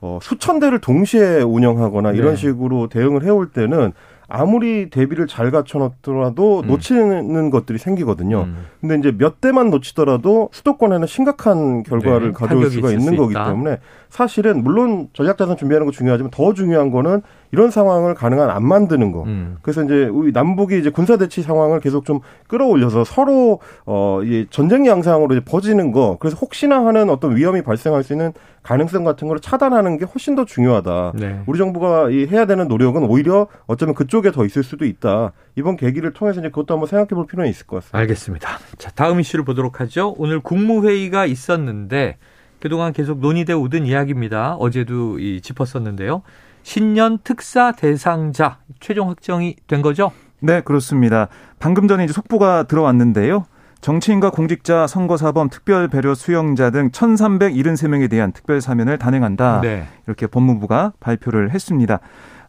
어, 0.05 0.19
수천 0.21 0.59
대를 0.59 0.79
동시에 0.79 1.41
운영하거나 1.41 2.11
이런 2.11 2.31
네. 2.31 2.35
식으로 2.35 2.89
대응을 2.89 3.23
해올 3.23 3.49
때는 3.49 3.91
아무리 4.27 4.89
대비를 4.89 5.27
잘 5.27 5.51
갖춰놓더라도 5.51 6.61
음. 6.61 6.67
놓치는 6.67 7.49
것들이 7.49 7.79
생기거든요. 7.79 8.41
음. 8.41 8.65
근데 8.81 8.95
이제 8.97 9.11
몇 9.17 9.41
대만 9.41 9.69
놓치더라도 9.71 10.49
수도권에는 10.51 11.07
심각한 11.07 11.83
결과를 11.83 12.27
네, 12.27 12.33
가져올 12.33 12.69
수가 12.69 12.89
있는 12.89 13.13
수 13.13 13.15
거기 13.15 13.33
때문에 13.33 13.79
사실은 14.09 14.63
물론 14.63 15.09
전략자산 15.13 15.57
준비하는 15.57 15.85
거 15.85 15.91
중요하지만 15.91 16.31
더 16.31 16.53
중요한 16.53 16.91
거는 16.91 17.21
이런 17.55 17.71
상황을 17.71 18.15
가능한 18.15 18.49
안 18.49 18.65
만드는 18.67 19.13
거. 19.13 19.23
음. 19.23 19.55
그래서 19.61 19.81
이제 19.81 20.03
우리 20.11 20.33
남북이 20.33 20.77
이제 20.77 20.89
군사 20.89 21.15
대치 21.15 21.41
상황을 21.41 21.79
계속 21.79 22.03
좀 22.03 22.19
끌어올려서 22.49 23.05
서로 23.05 23.61
어이 23.85 24.47
전쟁 24.49 24.85
양상으로 24.85 25.33
이제 25.33 25.45
퍼지는 25.45 25.93
거. 25.93 26.17
그래서 26.19 26.35
혹시나 26.41 26.85
하는 26.85 27.09
어떤 27.09 27.37
위험이 27.37 27.61
발생할 27.61 28.03
수 28.03 28.11
있는 28.11 28.33
가능성 28.61 29.05
같은 29.05 29.29
걸 29.29 29.39
차단하는 29.39 29.97
게 29.97 30.03
훨씬 30.03 30.35
더 30.35 30.43
중요하다. 30.43 31.13
네. 31.15 31.39
우리 31.45 31.57
정부가 31.57 32.09
이 32.09 32.27
해야 32.27 32.45
되는 32.45 32.67
노력은 32.67 33.03
오히려 33.03 33.47
어쩌면 33.67 33.95
그쪽에 33.95 34.31
더 34.31 34.43
있을 34.43 34.61
수도 34.61 34.83
있다. 34.83 35.31
이번 35.55 35.77
계기를 35.77 36.11
통해서 36.11 36.41
이제 36.41 36.49
그것도 36.49 36.73
한번 36.73 36.87
생각해 36.87 37.07
볼 37.09 37.25
필요는 37.25 37.49
있을 37.49 37.67
것 37.67 37.77
같습니다. 37.77 37.97
알겠습니다. 37.99 38.49
자, 38.77 38.91
다음 38.91 39.21
이슈를 39.21 39.45
보도록 39.45 39.79
하죠. 39.79 40.13
오늘 40.17 40.41
국무회의가 40.41 41.25
있었는데 41.25 42.17
그동안 42.59 42.93
계속 42.93 43.19
논의돼 43.19 43.53
오던 43.53 43.85
이야기입니다. 43.85 44.55
어제도 44.55 45.19
이 45.19 45.39
짚었었는데요. 45.41 46.23
신년 46.65 47.19
특사 47.23 47.71
대상자 47.71 48.57
최종 48.79 49.09
확정이 49.09 49.55
된 49.67 49.83
거죠? 49.83 50.11
네, 50.39 50.61
그렇습니다. 50.61 51.27
방금 51.59 51.87
전에 51.87 52.05
이제 52.05 52.11
속보가 52.11 52.63
들어왔는데요. 52.63 53.45
정치인과 53.81 54.31
공직자, 54.31 54.87
선거사범, 54.87 55.49
특별 55.49 55.87
배려 55.87 56.15
수용자 56.15 56.71
등 56.71 56.89
1,373명에 56.89 58.09
대한 58.09 58.31
특별 58.31 58.61
사면을 58.61 58.97
단행한다. 58.97 59.61
네. 59.61 59.85
이렇게 60.07 60.25
법무부가 60.25 60.93
발표를 60.99 61.51
했습니다. 61.51 61.99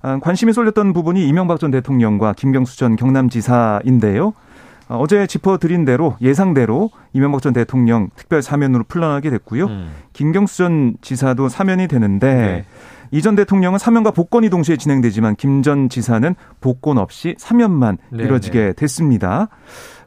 아, 0.01 0.19
관심이 0.19 0.55
쏠렸던 0.55 0.95
부분이 0.95 1.29
이명박 1.29 1.61
전 1.61 1.71
대통령과 1.71 2.33
김경수 2.33 2.79
전 2.79 2.97
경남지사인데요. 2.97 4.33
어, 4.89 4.97
어제 4.99 5.27
짚어드린 5.27 5.85
대로 5.85 6.17
예상대로 6.23 6.89
이명박 7.13 7.43
전 7.43 7.53
대통령 7.53 8.09
특별 8.17 8.41
사면으로 8.41 8.85
풀려나게 8.89 9.29
됐고요. 9.29 9.67
음. 9.67 9.91
김경수 10.15 10.57
전 10.57 10.97
지사도 11.03 11.51
사면이 11.51 11.87
되는데 11.87 12.35
네. 12.35 12.65
이 13.11 13.21
전 13.23 13.35
대통령은 13.35 13.79
사면과 13.79 14.11
복권이 14.13 14.51
동시에 14.51 14.77
진행되지만 14.77 15.37
김 15.37 15.63
전 15.63 15.89
지사는 15.89 16.35
복권 16.61 16.99
없이 16.99 17.35
사면만 17.39 17.99
네, 18.11 18.25
이뤄지게 18.25 18.59
네. 18.59 18.73
됐습니다. 18.75 19.49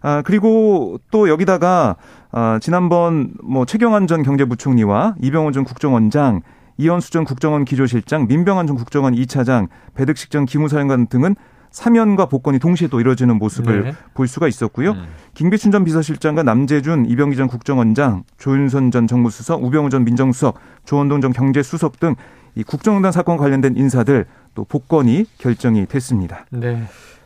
아, 0.02 0.22
그리고 0.24 1.00
또 1.12 1.28
여기다가 1.28 1.98
아, 2.32 2.60
지난번 2.62 3.34
뭐 3.44 3.66
최경환 3.66 4.08
전 4.08 4.24
경제부총리와 4.24 5.16
이병헌 5.22 5.52
전 5.54 5.64
국정원장 5.66 6.42
이현수 6.78 7.12
전 7.12 7.26
국정원 7.26 7.66
기조실장, 7.66 8.28
민병환 8.28 8.68
전 8.68 8.78
국정원 8.78 9.14
2차장, 9.16 9.68
배득식 9.96 10.32
전 10.32 10.46
기무사령관 10.46 11.08
등은 11.08 11.36
사면과 11.72 12.28
복권이 12.28 12.58
동시에 12.60 12.88
또 12.88 13.00
이뤄지는 13.02 13.38
모습을 13.38 13.84
네. 13.84 13.94
볼 14.14 14.28
수가 14.28 14.48
있었고요. 14.48 14.92
음. 14.92 15.06
김기춘 15.34 15.72
전 15.72 15.84
비서실장과 15.84 16.42
남재준, 16.44 17.06
이병기 17.08 17.36
전 17.36 17.48
국정원장, 17.48 18.24
조윤선 18.38 18.92
전 18.92 19.08
정무수석, 19.08 19.64
우병우 19.64 19.90
전 19.90 20.06
민정수석, 20.06 20.56
조원동 20.86 21.22
전 21.22 21.34
경제수석 21.34 22.00
등 22.00 22.16
이 22.56 22.64
국정농단 22.64 23.12
사건 23.12 23.38
관련된 23.38 23.76
인사들 23.78 24.26
또 24.56 24.64
복권이 24.66 25.26
결정이 25.38 25.86
됐습니다. 25.86 26.46
네. 26.50 26.84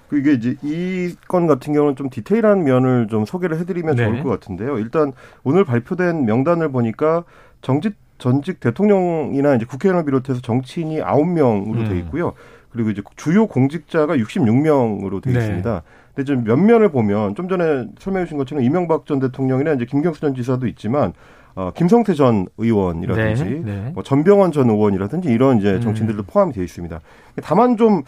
그 0.10 0.20
이게 0.20 0.34
이제 0.34 0.56
이 0.62 1.16
건 1.28 1.48
같은 1.48 1.74
경우는 1.74 1.96
좀 1.96 2.10
디테일한 2.10 2.64
면을 2.64 3.08
좀 3.08 3.26
소개를 3.26 3.58
해드리면 3.60 3.96
네. 3.96 4.06
좋을 4.06 4.24
것 4.24 4.30
같은데요. 4.30 4.78
일단 4.78 5.12
오늘 5.44 5.64
발표된 5.66 6.26
명단을 6.26 6.72
보니까 6.72 7.24
정직 7.62 7.96
전직 8.20 8.60
대통령이나 8.60 9.56
이제 9.56 9.66
국회의원을 9.66 10.06
비롯해서 10.06 10.40
정치인이 10.42 11.02
아홉 11.02 11.28
명으로 11.28 11.80
음. 11.82 11.90
돼 11.90 11.98
있고요. 12.00 12.34
그리고 12.70 12.90
이제 12.90 13.02
주요 13.16 13.48
공직자가 13.48 14.16
66명으로 14.18 15.22
돼 15.22 15.32
네. 15.32 15.40
있습니다. 15.40 15.82
근데 16.16 16.26
좀 16.26 16.44
면면을 16.44 16.90
보면 16.90 17.36
좀 17.36 17.50
전에 17.50 17.88
설명해 18.00 18.26
주신 18.26 18.38
것처럼 18.38 18.64
이명박 18.64 19.06
전 19.06 19.20
대통령이나 19.20 19.74
이제 19.74 19.86
김경수 19.86 20.22
전 20.22 20.36
지사도 20.36 20.68
있지만 20.68 21.14
어, 21.56 21.72
김성태 21.76 22.14
전 22.16 22.48
의원이라든지 22.58 23.44
네, 23.44 23.62
네. 23.64 23.92
뭐 23.94 24.04
전병헌 24.04 24.52
전 24.52 24.70
의원이라든지 24.70 25.30
이런 25.30 25.60
이제 25.60 25.74
음. 25.74 25.82
정치인들도 25.82 26.24
음. 26.24 26.26
포함이 26.26 26.54
되어 26.54 26.64
있습니다. 26.64 27.00
다만 27.44 27.78
좀 27.78 28.04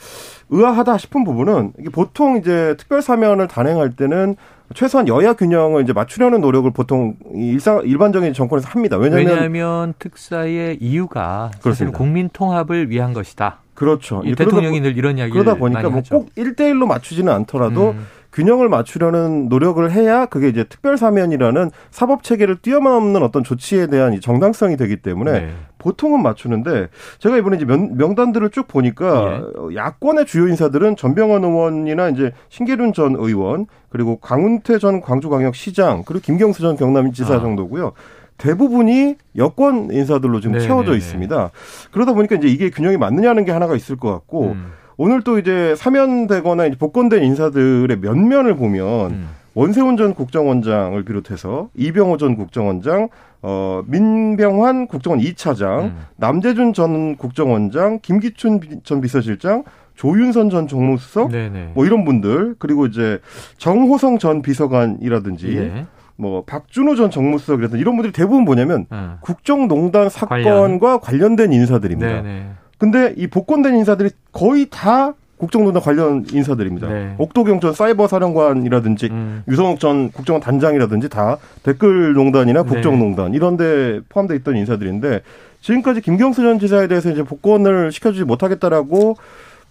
의아하다 0.49 0.97
싶은 0.97 1.23
부분은 1.23 1.73
이게 1.79 1.89
보통 1.89 2.37
이제 2.37 2.75
특별 2.77 3.01
사면을 3.01 3.47
단행할 3.47 3.95
때는 3.95 4.35
최소한 4.73 5.07
여야 5.07 5.33
균형을 5.33 5.83
이제 5.83 5.93
맞추려는 5.93 6.41
노력을 6.41 6.69
보통 6.71 7.15
일상 7.33 7.81
일반적인 7.83 8.33
정권에서 8.33 8.67
합니다. 8.69 8.97
왜냐하면, 8.97 9.27
왜냐하면 9.27 9.93
특사의 9.99 10.77
이유가 10.81 11.51
사실 11.59 11.91
국민 11.91 12.29
통합을 12.29 12.89
위한 12.89 13.13
것이다. 13.13 13.59
그렇죠. 13.75 14.23
대통령이 14.23 14.79
늘 14.81 14.97
이런 14.97 15.17
이야기를 15.17 15.43
그러다 15.43 15.59
보니까 15.59 15.89
뭐꼭 15.89 16.33
1대1로 16.35 16.87
맞추지는 16.87 17.31
않더라도 17.31 17.91
음. 17.91 18.07
균형을 18.35 18.67
맞추려는 18.67 19.47
노력을 19.47 19.89
해야 19.91 20.25
그게 20.25 20.49
이제 20.49 20.65
특별 20.65 20.97
사면이라는 20.97 21.71
사법 21.89 22.21
체계를 22.21 22.57
뛰어넘는 22.57 23.23
어떤 23.23 23.45
조치에 23.45 23.87
대한 23.87 24.19
정당성이 24.19 24.75
되기 24.75 24.97
때문에 24.97 25.31
네. 25.31 25.49
보통은 25.77 26.21
맞추는데 26.21 26.89
제가 27.19 27.37
이번에 27.37 27.55
이제 27.55 27.65
명, 27.65 27.95
명단들을 27.95 28.49
쭉 28.49 28.67
보니까 28.67 29.41
예. 29.71 29.75
야권의 29.75 30.25
주요 30.25 30.49
인사들은 30.49 30.97
전병헌 30.97 31.45
의원이나 31.45 32.09
이제 32.09 32.33
신계륜 32.49 32.91
전 32.91 33.15
의원 33.15 33.67
그리고 33.87 34.17
강훈태 34.17 34.79
전 34.79 34.99
광주광역시장 34.99 36.03
그리고 36.05 36.21
김경수 36.21 36.61
전 36.61 36.75
경남지사 36.75 37.35
아. 37.35 37.39
정도고요. 37.39 37.93
대부분이 38.37 39.15
여권 39.37 39.91
인사들로 39.91 40.41
지금 40.41 40.53
네네네. 40.53 40.67
채워져 40.67 40.91
네, 40.91 40.91
네. 40.91 40.97
있습니다. 40.97 41.51
그러다 41.91 42.11
보니까 42.11 42.35
이제 42.35 42.49
이게 42.49 42.69
균형이 42.69 42.97
맞느냐는 42.97 43.45
게 43.45 43.53
하나가 43.53 43.77
있을 43.77 43.95
것 43.95 44.11
같고 44.11 44.51
음. 44.51 44.73
오늘 44.97 45.21
또 45.21 45.37
이제 45.39 45.75
사면되거나 45.75 46.67
이제 46.67 46.77
복권된 46.77 47.23
인사들의 47.23 47.97
면면을 47.99 48.55
보면 48.55 49.11
음. 49.11 49.29
원세훈 49.53 49.97
전 49.97 50.13
국정원장을 50.13 51.01
비롯해서 51.03 51.69
이병호 51.75 52.17
전 52.17 52.35
국정원장, 52.35 53.09
어, 53.41 53.83
민병환 53.87 54.87
국정원 54.87 55.21
2차장, 55.21 55.83
음. 55.83 55.97
남재준 56.17 56.73
전 56.73 57.15
국정원장, 57.15 57.99
김기춘 58.01 58.59
전 58.83 59.01
비서실장, 59.01 59.63
조윤선 59.95 60.49
전 60.49 60.67
정무수석, 60.67 61.31
네네. 61.31 61.71
뭐 61.73 61.85
이런 61.85 62.03
분들, 62.03 62.55
그리고 62.59 62.85
이제 62.85 63.19
정호성 63.57 64.17
전 64.17 64.41
비서관이라든지, 64.41 65.57
예. 65.57 65.85
뭐 66.17 66.43
박준호 66.45 66.95
전 66.95 67.09
정무수석이라든지 67.11 67.79
이런 67.79 67.95
분들이 67.95 68.11
대부분 68.13 68.43
뭐냐면 68.43 68.87
음. 68.91 69.17
국정농단 69.21 70.09
사건과 70.09 70.99
관련. 70.99 71.35
된 71.35 71.51
인사들입니다. 71.51 72.21
네네. 72.21 72.45
근데 72.77 73.13
이 73.17 73.27
복권된 73.27 73.75
인사들이 73.75 74.09
거의 74.31 74.67
다 74.69 75.13
국정농단 75.37 75.81
관련 75.81 76.25
인사들입니다. 76.31 76.87
네. 76.87 77.15
옥도경 77.17 77.59
전 77.59 77.73
사이버 77.73 78.07
사령관이라든지 78.07 79.07
음. 79.07 79.43
유성욱 79.47 79.79
전 79.79 80.11
국정원 80.11 80.41
단장이라든지 80.41 81.09
다 81.09 81.37
댓글농단이나 81.63 82.63
네. 82.63 82.69
국정농단 82.69 83.31
네. 83.31 83.37
이런데 83.37 83.99
포함되어 84.09 84.37
있던 84.37 84.55
인사들인데 84.55 85.21
지금까지 85.61 86.01
김경수 86.01 86.41
전 86.41 86.59
지사에 86.59 86.87
대해서 86.87 87.11
이제 87.11 87.23
복권을 87.23 87.91
시켜주지 87.91 88.23
못하겠다라고 88.23 89.17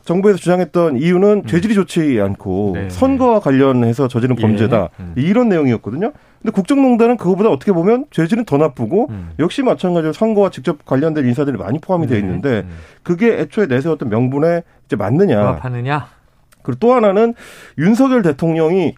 정부에서 0.04 0.38
주장했던 0.38 0.98
이유는 0.98 1.28
음. 1.28 1.46
죄질이 1.46 1.74
좋지 1.74 2.20
않고 2.20 2.72
네. 2.74 2.90
선거와 2.90 3.40
관련해서 3.40 4.06
저지른 4.08 4.36
범죄다 4.36 4.76
예. 4.82 5.02
음. 5.02 5.12
이런 5.16 5.48
내용이었거든요. 5.48 6.12
근데 6.44 6.52
국정농단은 6.52 7.16
그거보다 7.16 7.48
어떻게 7.48 7.72
보면 7.72 8.04
죄질은 8.10 8.44
더 8.44 8.58
나쁘고 8.58 9.06
음. 9.08 9.30
역시 9.38 9.62
마찬가지로 9.62 10.12
선거와 10.12 10.50
직접 10.50 10.84
관련된 10.84 11.26
인사들이 11.26 11.56
많이 11.56 11.78
포함이 11.78 12.06
되어 12.06 12.18
네. 12.18 12.20
있는데 12.22 12.48
음. 12.66 12.76
그게 13.02 13.38
애초에 13.38 13.64
내세웠던 13.64 14.10
명분에 14.10 14.62
이제 14.84 14.94
맞느냐? 14.94 15.40
부합하느냐? 15.40 16.06
그리고 16.62 16.78
또 16.80 16.92
하나는 16.92 17.32
윤석열 17.78 18.20
대통령이 18.20 18.94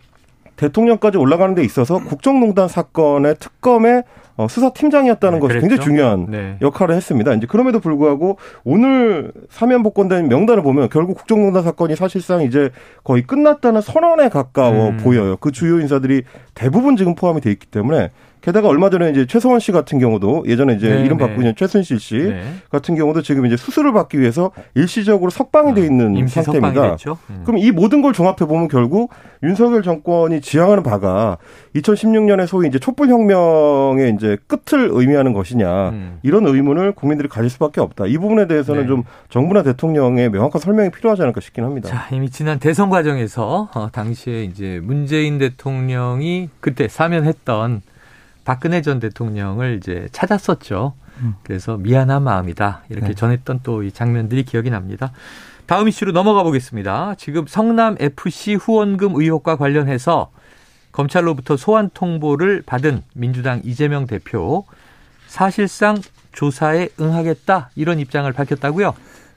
대통령까지 0.57 1.19
올라가는 1.19 1.55
데 1.55 1.63
있어서 1.63 2.03
국정농단 2.03 2.67
사건의 2.67 3.37
특검에 3.39 4.03
어, 4.37 4.49
수사팀장이었다는 4.49 5.39
네, 5.39 5.47
것이 5.47 5.61
굉장히 5.61 5.83
중요한 5.83 6.27
네. 6.31 6.57
역할을 6.61 6.95
했습니다. 6.95 7.33
이제 7.35 7.47
그럼에도 7.47 7.81
불구하고 7.81 8.39
오늘 8.65 9.33
사면 9.49 9.83
복권된 9.83 10.29
명단을 10.29 10.63
보면 10.63 10.89
결국 10.91 11.17
국정농단 11.17 11.63
사건이 11.63 11.97
사실상 11.97 12.43
이제 12.43 12.71
거의 13.03 13.23
끝났다는 13.23 13.81
선언에 13.81 14.29
가까워 14.29 14.91
음. 14.91 14.97
보여요. 14.99 15.37
그 15.39 15.53
주요 15.53 15.81
인사들이 15.81 16.23
대부분 16.55 16.97
지금 16.97 17.15
포함이 17.15 17.41
돼 17.41 17.51
있기 17.51 17.67
때문에 17.67 18.11
게다가 18.41 18.69
얼마 18.69 18.91
전에 18.91 19.11
이제 19.11 19.27
최성원 19.27 19.59
씨 19.61 19.73
같은 19.73 19.99
경우도 19.99 20.45
예전에 20.47 20.75
이제 20.75 20.89
네, 20.89 21.05
이름 21.05 21.19
네. 21.19 21.35
있는 21.35 21.55
최순실 21.57 21.99
씨 21.99 22.17
네. 22.17 22.43
같은 22.71 22.95
경우도 22.95 23.23
지금 23.23 23.45
이제 23.47 23.57
수술을 23.57 23.93
받기 23.93 24.21
위해서 24.21 24.53
일시적으로 24.75 25.31
석방이 25.31 25.75
돼 25.75 25.83
아, 25.83 25.85
있는 25.85 26.17
음, 26.17 26.29
상태입니다. 26.29 26.97
음. 27.31 27.43
그럼 27.45 27.59
이 27.59 27.73
모든 27.73 28.03
걸 28.03 28.13
종합해 28.13 28.47
보면 28.47 28.69
결국 28.69 29.11
윤석열 29.43 29.83
정권이 29.83 30.41
지향하는 30.41 30.83
바가 30.83 31.39
2016년에 31.75 32.47
소위 32.47 32.69
이제 32.69 32.79
촛불 32.79 33.09
혁명의 33.09 34.15
이제 34.15 34.37
끝을 34.47 34.91
의미하는 34.93 35.33
것이냐 35.33 35.89
음. 35.91 36.19
이런 36.23 36.47
의문을 36.47 36.93
국민들이 36.93 37.29
가질 37.29 37.51
수밖에 37.51 37.81
없다. 37.81 38.07
이 38.07 38.17
부분에 38.17 38.47
대해서는 38.47 38.83
네. 38.83 38.87
좀 38.87 39.03
정부나 39.29 39.65
대통령의 39.65 40.31
명확한 40.31 40.61
설명이 40.61 40.91
필요하지 40.91 41.23
않을까 41.23 41.41
싶긴 41.41 41.65
합니다. 41.65 41.89
자, 41.89 42.07
이미 42.13 42.31
지난 42.31 42.59
대선 42.61 42.91
과정에서 42.91 43.71
어, 43.75 43.91
당시에 43.91 44.45
이제 44.45 44.81
문재인 44.83 45.39
대통령이 45.39 46.49
그때 46.61 46.87
사면했던 46.87 47.83
박근혜 48.47 48.81
전 48.81 49.01
대통령을 49.01 49.77
이제 49.77 50.09
찾았었죠. 50.13 50.95
음. 51.19 51.35
그래서 51.43 51.77
미안한 51.77 52.23
마음이다. 52.23 52.85
이렇게 52.89 53.09
네. 53.09 53.15
전했던 53.15 53.61
또 53.65 53.83
이 53.83 53.91
장면들이 53.91 54.45
기억이 54.45 54.71
납니다. 54.71 55.11
다음 55.67 55.89
이슈로 55.89 56.13
넘어가 56.13 56.45
보겠습니다. 56.45 57.17
지금 57.19 57.47
성남 57.49 57.97
FC 57.99 58.55
후원금 58.55 59.17
의혹과 59.17 59.57
관련해서 59.57 60.31
검찰로부터 60.93 61.57
소환 61.57 61.91
통보를 61.93 62.63
받은 62.65 63.03
민주당 63.15 63.61
이재명 63.65 64.07
대표 64.07 64.65
사실상 65.27 66.01
조사에 66.33 66.91
응하겠다 67.01 67.71
이런 67.75 67.99
입장을 67.99 68.33
밝혔다고요? 68.33 68.95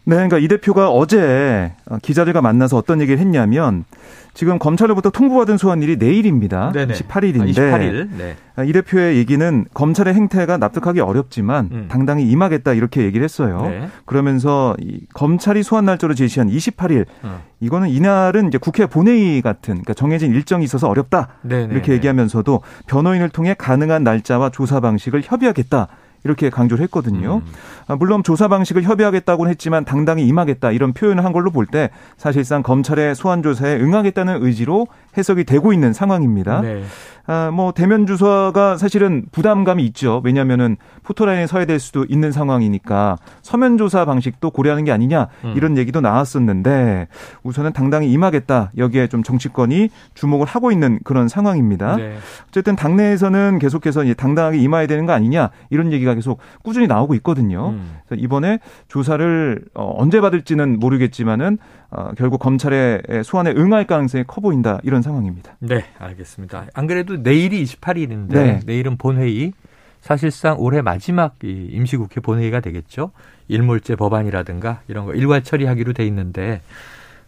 네, 0.09 0.15
그러니까 0.15 0.39
이 0.39 0.47
대표가 0.47 0.89
어제 0.89 1.71
기자들과 2.01 2.41
만나서 2.41 2.77
어떤 2.77 2.99
얘기를 2.99 3.19
했냐면 3.19 3.85
지금 4.33 4.57
검찰로부터 4.57 5.11
통보받은 5.11 5.57
소환일이 5.57 5.97
내일입니다. 5.97 6.71
네네. 6.71 6.93
18일인데 6.95 7.51
28일. 7.51 8.09
네. 8.17 8.35
이 8.65 8.73
대표의 8.73 9.17
얘기는 9.17 9.65
검찰의 9.73 10.13
행태가 10.15 10.57
납득하기 10.57 10.99
어렵지만 10.99 11.69
음. 11.71 11.85
당당히 11.89 12.23
임하겠다 12.27 12.73
이렇게 12.73 13.03
얘기를 13.03 13.23
했어요. 13.23 13.61
네. 13.69 13.87
그러면서 14.05 14.75
이 14.79 15.01
검찰이 15.13 15.61
소환 15.61 15.85
날짜로 15.85 16.15
제시한 16.15 16.49
28일 16.49 17.05
어. 17.23 17.41
이거는 17.59 17.89
이날은 17.89 18.47
이제 18.47 18.57
국회 18.57 18.87
본회의 18.87 19.41
같은 19.41 19.75
그러니까 19.75 19.93
정해진 19.93 20.33
일정이 20.33 20.63
있어서 20.63 20.89
어렵다 20.89 21.27
네네. 21.43 21.73
이렇게 21.73 21.93
얘기하면서도 21.93 22.61
변호인을 22.87 23.29
통해 23.29 23.53
가능한 23.55 24.03
날짜와 24.03 24.49
조사 24.49 24.79
방식을 24.79 25.21
협의하겠다. 25.23 25.87
이렇게 26.23 26.49
강조를 26.49 26.83
했거든요. 26.85 27.41
음. 27.45 27.51
아, 27.87 27.95
물론 27.95 28.23
조사 28.23 28.47
방식을 28.47 28.83
협의하겠다고는 28.83 29.49
했지만 29.51 29.85
당당히 29.85 30.25
임하겠다 30.27 30.71
이런 30.71 30.93
표현을 30.93 31.23
한 31.25 31.31
걸로 31.33 31.51
볼 31.51 31.65
때 31.71 31.89
사실상 32.17 32.63
검찰의 32.63 33.15
소환 33.15 33.43
조사에 33.43 33.75
응하겠다는 33.79 34.43
의지로 34.43 34.87
해석이 35.17 35.43
되고 35.43 35.71
있는 35.71 35.93
상황입니다. 35.93 36.61
네. 36.61 36.83
아, 37.31 37.51
뭐 37.51 37.71
대면 37.73 38.07
주소가 38.07 38.77
사실은 38.77 39.23
부담감이 39.31 39.85
있죠. 39.85 40.19
왜냐하면은 40.23 40.77
포토라인에 41.03 41.45
서야 41.45 41.65
될 41.65 41.79
수도 41.79 42.03
있는 42.09 42.31
상황이니까 42.31 43.17
서면 43.43 43.77
조사 43.77 44.03
방식도 44.03 44.49
고려하는 44.49 44.83
게 44.83 44.91
아니냐 44.91 45.27
음. 45.45 45.53
이런 45.55 45.77
얘기도 45.77 46.01
나왔었는데 46.01 47.07
우선은 47.43 47.73
당당히 47.73 48.11
임하겠다 48.11 48.71
여기에 48.79 49.09
좀 49.09 49.21
정치권이 49.21 49.89
주목을 50.15 50.47
하고 50.47 50.71
있는 50.71 50.97
그런 51.03 51.27
상황입니다. 51.27 51.97
네. 51.97 52.17
어쨌든 52.47 52.75
당내에서는 52.75 53.59
계속해서 53.59 54.05
이제 54.05 54.15
당당하게 54.15 54.57
임해야 54.57 54.87
되는 54.87 55.05
거 55.05 55.13
아니냐 55.13 55.51
이런 55.69 55.93
얘기가 55.93 56.15
계속 56.15 56.39
꾸준히 56.63 56.87
나오고 56.87 57.13
있거든요. 57.13 57.69
음. 57.69 57.99
이번에 58.11 58.57
조사를 58.87 59.65
어, 59.75 59.93
언제 59.97 60.19
받을지는 60.19 60.79
모르겠지만은 60.79 61.59
어, 61.91 62.11
결국 62.17 62.39
검찰의 62.39 63.01
소환에 63.23 63.51
응할 63.51 63.87
가능성이 63.87 64.23
커 64.27 64.41
보인다 64.41 64.79
이런 64.83 65.01
상황입니다. 65.01 65.55
네, 65.59 65.85
알겠습니다. 65.97 66.65
안 66.73 66.87
그래도 66.87 67.17
내일이 67.17 67.63
28일인데 67.63 68.33
네. 68.33 68.59
내일은 68.65 68.97
본회의 68.97 69.53
사실상 70.01 70.59
올해 70.59 70.81
마지막 70.81 71.35
임시국회 71.41 72.21
본회의가 72.21 72.59
되겠죠. 72.59 73.11
일몰제 73.47 73.95
법안이라든가 73.95 74.81
이런 74.87 75.05
거 75.05 75.13
일괄 75.13 75.43
처리하기로 75.43 75.93
돼 75.93 76.05
있는데 76.05 76.61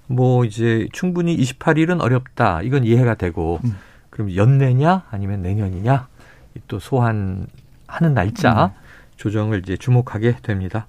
뭐 0.07 0.45
이제 0.45 0.87
충분히 0.91 1.35
28일은 1.37 2.01
어렵다. 2.01 2.61
이건 2.61 2.83
이해가 2.83 3.15
되고 3.15 3.59
음. 3.63 3.77
그럼 4.09 4.35
연내냐 4.35 5.05
아니면 5.09 5.41
내년이냐 5.41 6.07
또 6.67 6.79
소환하는 6.79 7.47
날짜 8.13 8.65
음. 8.65 8.81
조정을 9.17 9.59
이제 9.59 9.77
주목하게 9.77 10.37
됩니다. 10.43 10.87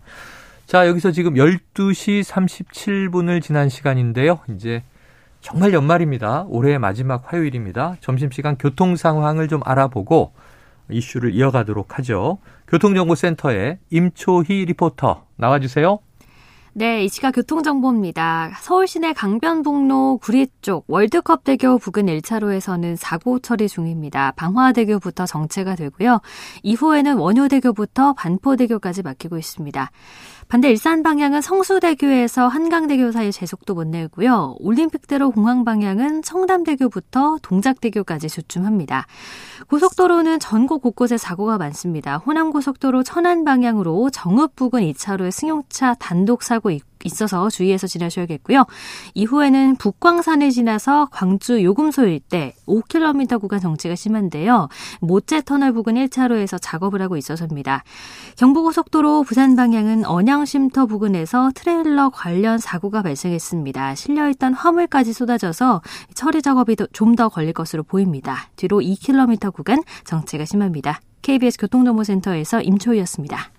자, 0.72 0.88
여기서 0.88 1.10
지금 1.12 1.34
12시 1.34 2.24
37분을 2.24 3.42
지난 3.42 3.68
시간인데요. 3.68 4.40
이제 4.54 4.82
정말 5.42 5.74
연말입니다. 5.74 6.46
올해의 6.48 6.78
마지막 6.78 7.30
화요일입니다. 7.30 7.96
점심시간 8.00 8.56
교통 8.56 8.96
상황을 8.96 9.48
좀 9.48 9.60
알아보고 9.66 10.32
이슈를 10.90 11.34
이어가도록 11.34 11.98
하죠. 11.98 12.38
교통정보센터에 12.68 13.80
임초희 13.90 14.64
리포터 14.64 15.26
나와주세요. 15.36 15.98
네, 16.74 17.04
이 17.04 17.08
시각 17.10 17.32
교통정보입니다. 17.32 18.52
서울 18.58 18.86
시내 18.86 19.12
강변북로 19.12 20.20
구리 20.22 20.46
쪽 20.62 20.84
월드컵 20.88 21.44
대교 21.44 21.76
부근 21.76 22.06
1차로에서는 22.06 22.96
사고 22.96 23.38
처리 23.40 23.68
중입니다. 23.68 24.32
방화대교부터 24.36 25.26
정체가 25.26 25.74
되고요. 25.74 26.20
이후에는 26.62 27.18
원효대교부터 27.18 28.14
반포대교까지 28.14 29.02
막히고 29.02 29.36
있습니다. 29.36 29.90
반대 30.48 30.68
일산 30.70 31.02
방향은 31.02 31.40
성수대교에서 31.40 32.46
한강대교 32.46 33.10
사이 33.12 33.32
제속도 33.32 33.74
못 33.74 33.86
내고요. 33.86 34.56
올림픽대로 34.60 35.30
공항 35.30 35.64
방향은 35.64 36.22
청담대교부터 36.22 37.38
동작대교까지 37.42 38.28
주춤합니다. 38.28 39.06
고속도로는 39.68 40.40
전국 40.40 40.82
곳곳에 40.82 41.16
사고가 41.16 41.56
많습니다. 41.56 42.18
호남고속도로 42.18 43.02
천안 43.02 43.44
방향으로 43.44 44.10
정읍 44.10 44.54
부근 44.56 44.82
2차로에 44.82 45.30
승용차 45.30 45.94
단독 45.94 46.42
사고 46.42 46.70
있고 46.70 46.91
있어서 47.04 47.48
주의해서 47.48 47.86
지나셔야겠고요. 47.86 48.64
이후에는 49.14 49.76
북광산을 49.76 50.50
지나서 50.50 51.08
광주 51.12 51.62
요금소 51.62 52.06
일대 52.06 52.54
5km 52.66 53.40
구간 53.40 53.60
정체가 53.60 53.94
심한데요. 53.94 54.68
모째 55.00 55.42
터널 55.42 55.72
부근 55.72 55.94
1차로에서 55.94 56.58
작업을 56.60 57.00
하고 57.02 57.16
있어서입니다. 57.16 57.84
경부고속도로 58.36 59.22
부산 59.22 59.54
방향은 59.54 60.06
언양쉼터 60.06 60.86
부근에서 60.86 61.50
트레일러 61.54 62.10
관련 62.10 62.58
사고가 62.58 63.02
발생했습니다. 63.02 63.94
실려있던 63.94 64.54
화물까지 64.54 65.12
쏟아져서 65.12 65.82
처리 66.14 66.42
작업이 66.42 66.76
좀 66.92 67.12
더 67.12 67.28
걸릴 67.28 67.52
것으로 67.52 67.82
보입니다. 67.82 68.48
뒤로 68.56 68.80
2km 68.80 69.52
구간 69.52 69.82
정체가 70.04 70.46
심합니다. 70.46 71.00
KBS 71.20 71.58
교통정보센터에서 71.58 72.62
임초희였습니다. 72.62 73.50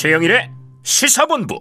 최영일의 0.00 0.50
시사본부. 0.82 1.60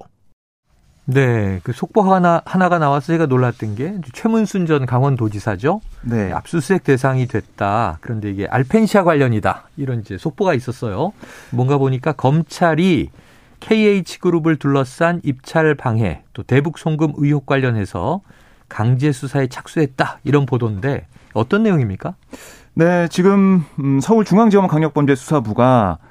네, 1.04 1.60
그 1.62 1.74
속보 1.74 2.04
하나 2.04 2.42
하나가 2.46 2.80
나와서 2.80 3.08
제가 3.08 3.26
놀랐던 3.26 3.76
게 3.76 3.96
최문순 4.14 4.66
전 4.66 4.86
강원도지사죠. 4.86 5.82
네, 6.04 6.32
압수수색 6.32 6.86
대상이 6.86 7.28
됐다. 7.28 7.98
그런데 8.00 8.32
이게 8.32 8.48
알펜시아 8.48 9.04
관련이다. 9.04 9.68
이런 9.76 10.00
이제 10.00 10.18
속보가 10.18 10.54
있었어요. 10.54 11.12
뭔가 11.52 11.78
보니까 11.78 12.14
검찰이 12.14 13.10
KH 13.60 14.20
그룹을 14.20 14.56
둘러싼 14.56 15.20
입찰 15.26 15.76
방해, 15.76 16.24
또 16.32 16.42
대북 16.42 16.78
송금 16.78 17.16
의혹 17.18 17.46
관련해서 17.46 18.22
강제 18.70 19.12
수사에 19.12 19.48
착수했다. 19.48 20.20
이런 20.24 20.46
보도인데 20.46 21.08
어떤 21.34 21.64
내용입니까? 21.64 22.16
네, 22.76 23.10
지금 23.10 23.66
음, 23.80 24.00
서울중앙지검 24.00 24.70
강력범죄수사부가 24.70 25.98
아, 26.02 26.09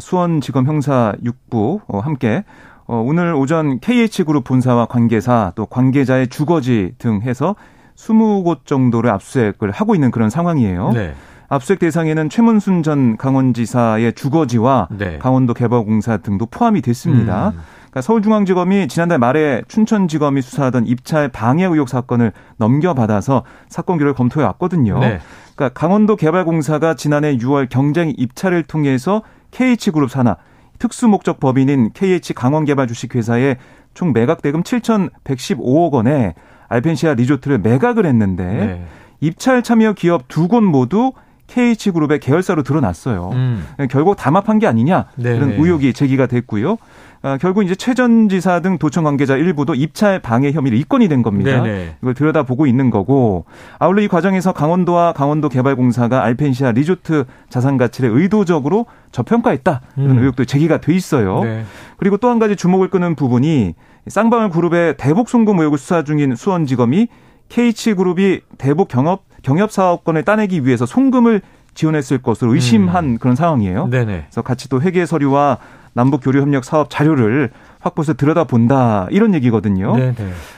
수원지검 0.00 0.66
형사 0.66 1.14
6부 1.24 1.80
어, 1.86 1.98
함께 2.00 2.44
어, 2.86 2.96
오늘 3.06 3.34
오전 3.34 3.78
KH그룹 3.78 4.44
본사와 4.44 4.86
관계사 4.86 5.52
또 5.54 5.66
관계자의 5.66 6.28
주거지 6.28 6.94
등 6.98 7.22
해서 7.22 7.54
20곳 7.94 8.66
정도를 8.66 9.10
압수수색을 9.10 9.70
하고 9.70 9.94
있는 9.94 10.10
그런 10.10 10.30
상황이에요. 10.30 10.90
네. 10.92 11.14
압수수색 11.48 11.80
대상에는 11.80 12.30
최문순 12.30 12.82
전 12.82 13.16
강원지사의 13.16 14.14
주거지와 14.14 14.88
네. 14.90 15.18
강원도 15.18 15.52
개발공사 15.52 16.16
등도 16.18 16.46
포함이 16.46 16.80
됐습니다. 16.80 17.48
음. 17.48 17.60
그러니까 17.90 18.02
서울중앙지검이 18.02 18.86
지난달 18.86 19.18
말에 19.18 19.62
춘천지검이 19.66 20.42
수사하던 20.42 20.86
입찰 20.86 21.28
방해 21.28 21.64
의혹 21.64 21.88
사건을 21.88 22.32
넘겨받아서 22.56 23.42
사건 23.68 23.98
기록을 23.98 24.14
검토해 24.14 24.46
왔거든요. 24.46 25.00
네. 25.00 25.18
그러니까 25.56 25.78
강원도 25.78 26.14
개발공사가 26.14 26.94
지난해 26.94 27.36
6월 27.36 27.68
경쟁 27.68 28.12
입찰을 28.16 28.62
통해서 28.62 29.22
KH그룹 29.50 30.10
산하 30.10 30.36
특수목적 30.78 31.40
법인인 31.40 31.90
KH 31.92 32.34
강원개발 32.34 32.86
주식회사에 32.86 33.56
총 33.94 34.12
매각 34.12 34.40
대금 34.42 34.62
7,115억 34.62 35.92
원에 35.92 36.34
알펜시아 36.68 37.14
리조트를 37.14 37.58
매각을 37.58 38.06
했는데 38.06 38.44
네. 38.44 38.84
입찰 39.20 39.62
참여 39.62 39.92
기업 39.94 40.28
두 40.28 40.48
곳 40.48 40.62
모두 40.62 41.12
KH그룹의 41.48 42.20
계열사로 42.20 42.62
드러났어요. 42.62 43.30
음. 43.32 43.66
결국 43.90 44.16
담합한 44.16 44.60
게 44.60 44.68
아니냐 44.68 45.06
이런 45.16 45.40
네, 45.50 45.56
네. 45.56 45.62
의혹이 45.62 45.92
제기가 45.92 46.26
됐고요. 46.26 46.76
어, 47.22 47.36
결국 47.38 47.62
이제 47.64 47.74
최전 47.74 48.30
지사 48.30 48.60
등 48.60 48.78
도청 48.78 49.04
관계자 49.04 49.36
일부도 49.36 49.74
입찰 49.74 50.20
방해 50.20 50.52
혐의로 50.52 50.76
입건이 50.76 51.06
된 51.08 51.22
겁니다. 51.22 51.62
네네. 51.62 51.96
이걸 52.00 52.14
들여다보고 52.14 52.66
있는 52.66 52.88
거고 52.88 53.44
아울러 53.78 54.00
이 54.00 54.08
과정에서 54.08 54.52
강원도와 54.52 55.12
강원도 55.12 55.50
개발공사가 55.50 56.24
알펜시아 56.24 56.72
리조트 56.72 57.26
자산 57.50 57.76
가치를 57.76 58.10
의도적으로 58.10 58.86
저평가했다 59.12 59.80
이런 59.98 60.10
음. 60.12 60.18
의혹도 60.20 60.46
제기가 60.46 60.80
돼 60.80 60.94
있어요. 60.94 61.44
네. 61.44 61.64
그리고 61.98 62.16
또 62.16 62.30
한 62.30 62.38
가지 62.38 62.56
주목을 62.56 62.88
끄는 62.88 63.16
부분이 63.16 63.74
쌍방울 64.06 64.48
그룹의 64.50 64.96
대북 64.96 65.28
송금 65.28 65.58
의혹을 65.58 65.76
수사 65.78 66.04
중인 66.04 66.36
수원지검이 66.36 67.08
KH그룹이 67.50 68.40
대북 68.56 68.88
경업 68.88 69.24
경협 69.42 69.72
사업권을 69.72 70.22
따내기 70.22 70.64
위해서 70.64 70.86
송금을 70.86 71.42
지원했을 71.74 72.18
것으로 72.18 72.54
의심한 72.54 73.04
음. 73.04 73.18
그런 73.18 73.36
상황이에요. 73.36 73.88
네네. 73.88 74.24
그래서 74.28 74.42
같이 74.42 74.68
또 74.68 74.80
회계 74.80 75.04
서류와 75.06 75.58
남북 75.92 76.22
교류 76.22 76.40
협력 76.40 76.64
사업 76.64 76.88
자료를 76.90 77.50
확보해서 77.80 78.14
들여다본다 78.14 79.08
이런 79.10 79.34
얘기거든요. 79.34 79.96
네네. 79.96 80.14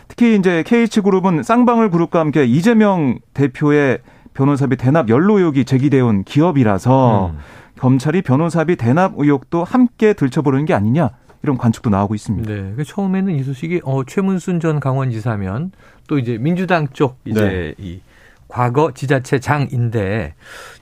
특히 0.08 0.36
이제 0.36 0.62
KH그룹은 0.66 1.42
쌍방울 1.42 1.90
그룹과 1.90 2.20
함께 2.20 2.44
이재명 2.44 3.18
대표의 3.34 3.98
변호사비 4.34 4.76
대납 4.76 5.08
연루 5.08 5.38
의혹이 5.38 5.64
제기되어 5.64 6.06
온 6.06 6.24
기업이라서 6.24 7.32
음. 7.34 7.38
검찰이 7.78 8.22
변호사비 8.22 8.76
대납 8.76 9.14
의혹도 9.16 9.64
함께 9.64 10.12
들춰보는 10.12 10.64
게 10.64 10.74
아니냐 10.74 11.10
이런 11.42 11.58
관측도 11.58 11.90
나오고 11.90 12.14
있습니다. 12.14 12.48
네. 12.48 12.56
그러니까 12.56 12.84
처음에는 12.84 13.34
이 13.34 13.42
소식이 13.42 13.80
어, 13.84 14.04
최문순 14.04 14.60
전 14.60 14.80
강원지사면 14.80 15.72
또 16.06 16.18
이제 16.18 16.38
민주당 16.38 16.88
쪽 16.92 17.18
이제 17.24 17.40
네. 17.40 17.74
이 17.78 18.00
과거 18.52 18.92
지자체장인데 18.92 20.34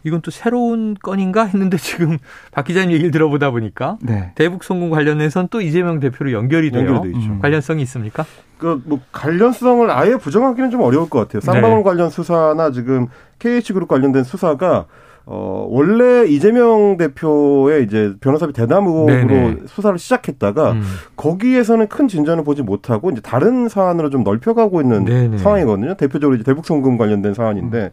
이건 0.02 0.22
또 0.22 0.32
새로운 0.32 0.96
건인가 1.00 1.44
했는데 1.44 1.76
지금 1.76 2.18
박 2.50 2.64
기자님 2.64 2.90
얘기를 2.90 3.12
들어보다 3.12 3.52
보니까 3.52 3.96
네. 4.02 4.32
대북 4.34 4.64
송금 4.64 4.90
관련해서는 4.90 5.46
또 5.52 5.60
이재명 5.60 6.00
대표로 6.00 6.32
연결이 6.32 6.72
돼요. 6.72 7.02
음. 7.04 7.38
관련성이 7.40 7.82
있습니까? 7.82 8.24
그 8.58 8.80
뭐 8.84 8.98
관련성을 9.12 9.88
아예 9.88 10.16
부정하기는 10.16 10.70
좀 10.70 10.80
어려울 10.80 11.08
것 11.08 11.20
같아요. 11.20 11.40
쌍방울 11.40 11.78
네. 11.78 11.82
관련 11.84 12.10
수사나 12.10 12.72
지금 12.72 13.06
KH그룹 13.38 13.86
관련된 13.88 14.24
수사가 14.24 14.86
어, 15.32 15.64
원래 15.70 16.26
이재명 16.26 16.96
대표의 16.96 17.84
이제 17.84 18.14
변호사비 18.20 18.52
대담 18.52 18.86
의혹으로 18.88 19.28
네네. 19.28 19.56
수사를 19.66 19.96
시작했다가 19.96 20.72
음. 20.72 20.82
거기에서는 21.14 21.86
큰 21.86 22.08
진전을 22.08 22.42
보지 22.42 22.62
못하고 22.62 23.12
이제 23.12 23.20
다른 23.20 23.68
사안으로 23.68 24.10
좀 24.10 24.24
넓혀가고 24.24 24.80
있는 24.80 25.04
네네. 25.04 25.38
상황이거든요. 25.38 25.94
대표적으로 25.94 26.34
이제 26.34 26.42
대북 26.42 26.66
송금 26.66 26.98
관련된 26.98 27.34
사안인데 27.34 27.78
음. 27.78 27.90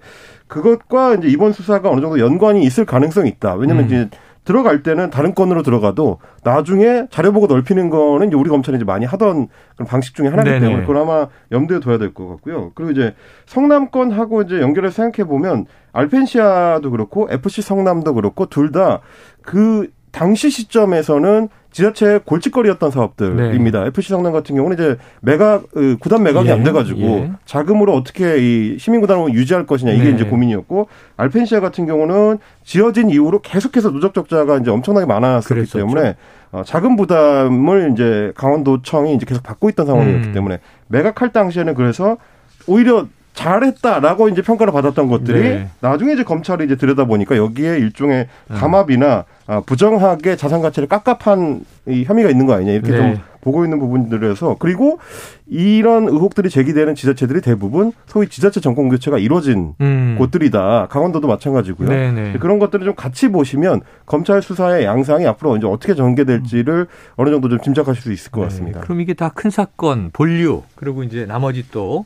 그것과 0.47 1.13
이제 1.13 1.28
이번 1.28 1.54
수사가 1.54 1.91
어느 1.91 2.02
정도 2.02 2.19
연관이 2.19 2.63
있을 2.63 2.86
가능성이 2.86 3.30
있다. 3.30 3.54
왜냐면 3.54 3.84
음. 3.84 3.86
이제 3.86 4.10
들어갈 4.48 4.82
때는 4.82 5.10
다른 5.10 5.36
건으로 5.36 5.62
들어가도 5.62 6.20
나중에 6.44 7.06
자료 7.12 7.34
보고 7.34 7.48
넓히는 7.48 7.90
거는 7.90 8.28
이제 8.28 8.36
우리 8.38 8.50
검찰이 8.50 8.78
이제 8.78 8.86
많이 8.86 9.06
하던 9.06 9.50
그런 9.76 9.88
방식 9.88 10.16
중에 10.16 10.30
하나이기 10.30 10.50
네네. 10.50 10.60
때문에 10.66 10.82
그걸 10.86 10.98
아마 10.98 11.28
염두에 11.52 11.82
둬야 11.82 11.98
될 11.98 12.14
것 12.14 12.28
같고요. 12.30 12.72
그리고 12.74 12.92
이제 12.92 13.14
성남권하고 13.46 14.44
이제 14.44 14.62
연결해서 14.62 14.96
생각해 15.04 15.28
보면 15.28 15.66
알펜시아도 15.92 16.90
그렇고 16.92 17.28
FC 17.30 17.62
성남도 17.62 18.14
그렇고 18.14 18.46
둘 18.48 18.72
다 18.72 19.02
그 19.44 19.90
당시 20.12 20.50
시점에서는 20.50 21.50
지자체 21.78 22.22
골칫거리였던 22.26 22.90
사업들입니다. 22.90 23.82
네. 23.82 23.88
FC 23.90 24.10
성남 24.10 24.34
같은 24.34 24.56
경우는 24.56 24.78
이제 24.78 24.98
매각 25.22 25.66
구단 26.00 26.24
매각이 26.24 26.50
예, 26.50 26.54
안 26.54 26.63
돼가지고 26.63 27.00
예. 27.02 27.32
자금으로 27.46 27.94
어떻게 27.94 28.38
이 28.40 28.80
시민구단을 28.80 29.36
유지할 29.36 29.68
것이냐 29.68 29.92
이게 29.92 30.06
네. 30.06 30.10
이제 30.10 30.24
고민이었고 30.24 30.88
알펜시아 31.18 31.60
같은 31.60 31.86
경우는 31.86 32.40
지어진 32.63 33.12
이후로 33.12 33.42
계속해서 33.42 33.92
누적 33.92 34.16
적자가 34.16 34.58
이제 34.58 34.72
엄청나게 34.72 35.06
많았었기 35.06 35.54
그랬었죠. 35.54 35.78
때문에 35.78 36.16
어, 36.52 36.63
자금 36.66 36.96
부담을 36.96 37.92
이제 37.94 38.32
강원도청이 38.36 39.13
이제 39.13 39.28
계속 39.28 39.44
받고 39.44 39.70
있던 39.70 39.86
상황이었기 39.86 40.30
음. 40.30 40.34
때문에 40.34 40.60
매각할 40.88 41.32
당시에는 41.32 41.76
그래서 41.76 42.18
오히려 42.66 43.06
잘했다라고 43.38 44.30
이제 44.30 44.41
평가를 44.41 44.73
받았던 44.73 45.08
것들이 45.08 45.39
네. 45.41 45.67
나중에 45.80 46.13
이제 46.13 46.23
검찰이 46.23 46.65
이제 46.65 46.76
들여다보니까 46.76 47.38
여기에 47.38 47.78
일종의 47.78 48.28
담합이나 48.50 49.26
아, 49.45 49.62
부정하게 49.62 50.36
자산 50.36 50.62
가치를 50.62 50.89
깝깝한 50.89 51.62
이 51.88 52.04
혐의가 52.04 52.30
있는 52.30 52.45
거 52.47 52.54
아니냐 52.54 52.71
이렇게 52.73 52.91
네. 52.91 52.97
좀 52.97 53.17
보고 53.41 53.63
있는 53.63 53.80
부분들에서 53.80 54.58
그리고 54.60 55.00
이런 55.47 56.10
의혹들이 56.10 56.50
제기되는 56.50 56.95
지자체들이 56.95 57.39
대부분 57.39 57.93
소위 58.08 58.28
지자체 58.28 58.60
정권 58.60 58.89
교체가 58.89 59.19
이루어진 59.19 59.73
음. 59.80 60.15
곳들이다. 60.17 60.88
강원도도 60.89 61.28
마찬가지고요. 61.30 61.88
네네. 61.88 62.34
네. 62.34 62.39
그런 62.39 62.60
것들을 62.60 62.84
좀 62.84 62.95
같이 62.95 63.30
보시면 63.30 63.82
검찰 64.06 64.41
수사의 64.41 64.84
양상이 64.84 65.26
앞으로 65.28 65.56
이제 65.56 65.65
어떻게 65.67 65.95
전개될지를 65.95 66.88
어느 67.15 67.30
정도 67.30 67.47
좀 67.47 67.62
짐작하실 67.62 68.04
수 68.04 68.12
있을 68.12 68.32
것 68.32 68.41
네. 68.41 68.47
같습니다. 68.47 68.82
그럼 68.82 69.00
이게 69.00 69.13
다 69.13 69.32
큰 69.34 69.50
사건, 69.52 70.10
본류 70.12 70.63
그리고 70.76 71.04
이제 71.04 71.26
나머지 71.26 71.63
또 71.71 72.06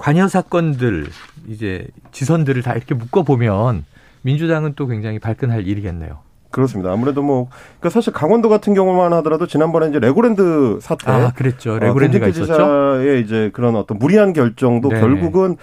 관여 0.00 0.28
사건들 0.28 1.08
이제 1.46 1.86
지선들을 2.10 2.62
다 2.62 2.72
이렇게 2.72 2.94
묶어 2.94 3.22
보면 3.22 3.84
민주당은 4.22 4.72
또 4.74 4.86
굉장히 4.86 5.18
발끈할 5.18 5.66
일이겠네요. 5.66 6.20
그렇습니다. 6.50 6.90
아무래도 6.90 7.22
뭐, 7.22 7.48
그러니까 7.78 7.90
사실 7.90 8.12
강원도 8.12 8.48
같은 8.48 8.72
경우만 8.72 9.12
하더라도 9.12 9.46
지난번에 9.46 9.88
이제 9.90 9.98
레고랜드 9.98 10.78
사태. 10.80 11.10
아, 11.10 11.32
그랬죠. 11.32 11.74
어, 11.74 11.78
레고랜드가 11.78 12.26
어, 12.26 12.28
있었죠. 12.30 13.18
이제 13.22 13.50
그런 13.52 13.76
어떤 13.76 13.98
무리한 13.98 14.32
결정도 14.32 14.88
네네. 14.88 15.00
결국은 15.02 15.58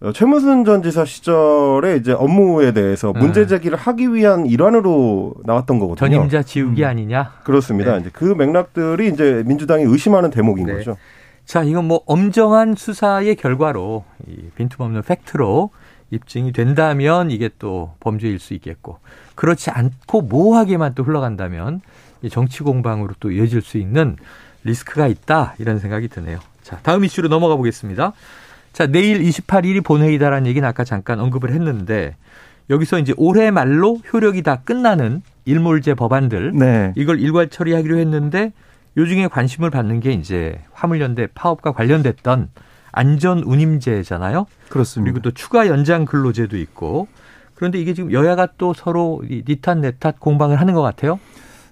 어, 0.00 0.12
최문순 0.12 0.64
전 0.64 0.82
지사 0.82 1.04
시절에 1.04 1.96
이제 1.96 2.12
업무에 2.12 2.72
대해서 2.72 3.12
네. 3.14 3.20
문제 3.20 3.46
제기를 3.46 3.78
하기 3.78 4.12
위한 4.12 4.46
일환으로 4.46 5.34
나왔던 5.44 5.78
거거든요. 5.78 6.10
전임자 6.10 6.42
지우기 6.42 6.82
음. 6.82 6.88
아니냐? 6.88 7.34
그렇습니다. 7.44 7.92
네. 7.92 8.00
이제 8.00 8.10
그 8.12 8.24
맥락들이 8.24 9.08
이제 9.08 9.44
민주당이 9.46 9.84
의심하는 9.84 10.30
대목인 10.30 10.66
네. 10.66 10.74
거죠. 10.74 10.96
자, 11.46 11.62
이건 11.62 11.86
뭐 11.86 12.02
엄정한 12.06 12.74
수사의 12.74 13.36
결과로 13.36 14.04
이 14.26 14.50
빈틈없는 14.56 15.02
팩트로 15.02 15.70
입증이 16.10 16.52
된다면 16.52 17.30
이게 17.30 17.48
또 17.58 17.94
범죄일 18.00 18.40
수 18.40 18.52
있겠고 18.54 18.98
그렇지 19.36 19.70
않고 19.70 20.22
모호하게만 20.22 20.94
또 20.94 21.04
흘러간다면 21.04 21.80
정치 22.30 22.62
공방으로 22.62 23.14
또 23.20 23.30
이어질 23.30 23.62
수 23.62 23.78
있는 23.78 24.16
리스크가 24.64 25.06
있다 25.06 25.54
이런 25.58 25.78
생각이 25.78 26.08
드네요. 26.08 26.40
자, 26.62 26.80
다음 26.82 27.04
이슈로 27.04 27.28
넘어가 27.28 27.54
보겠습니다. 27.54 28.12
자, 28.72 28.86
내일 28.86 29.22
28일이 29.22 29.84
본회의다라는 29.84 30.48
얘기는 30.48 30.66
아까 30.68 30.82
잠깐 30.82 31.20
언급을 31.20 31.52
했는데 31.52 32.16
여기서 32.70 32.98
이제 32.98 33.14
올해 33.16 33.52
말로 33.52 34.00
효력이 34.12 34.42
다 34.42 34.56
끝나는 34.64 35.22
일몰제 35.44 35.94
법안들 35.94 36.52
네. 36.54 36.92
이걸 36.96 37.20
일괄 37.20 37.48
처리하기로 37.48 37.98
했는데 37.98 38.52
요중에 38.96 39.28
관심을 39.28 39.70
받는 39.70 40.00
게 40.00 40.12
이제 40.12 40.58
화물연대 40.72 41.28
파업과 41.34 41.72
관련됐던 41.72 42.48
안전 42.92 43.42
운임제잖아요. 43.44 44.46
그렇습니다. 44.68 45.12
그리고 45.12 45.22
또 45.22 45.34
추가 45.34 45.66
연장 45.68 46.04
근로제도 46.06 46.56
있고 46.56 47.08
그런데 47.54 47.78
이게 47.78 47.92
지금 47.94 48.12
여야가 48.12 48.48
또 48.58 48.72
서로 48.74 49.22
니탓 49.48 49.78
내탓 49.78 50.18
공방을 50.20 50.60
하는 50.60 50.74
것 50.74 50.82
같아요. 50.82 51.18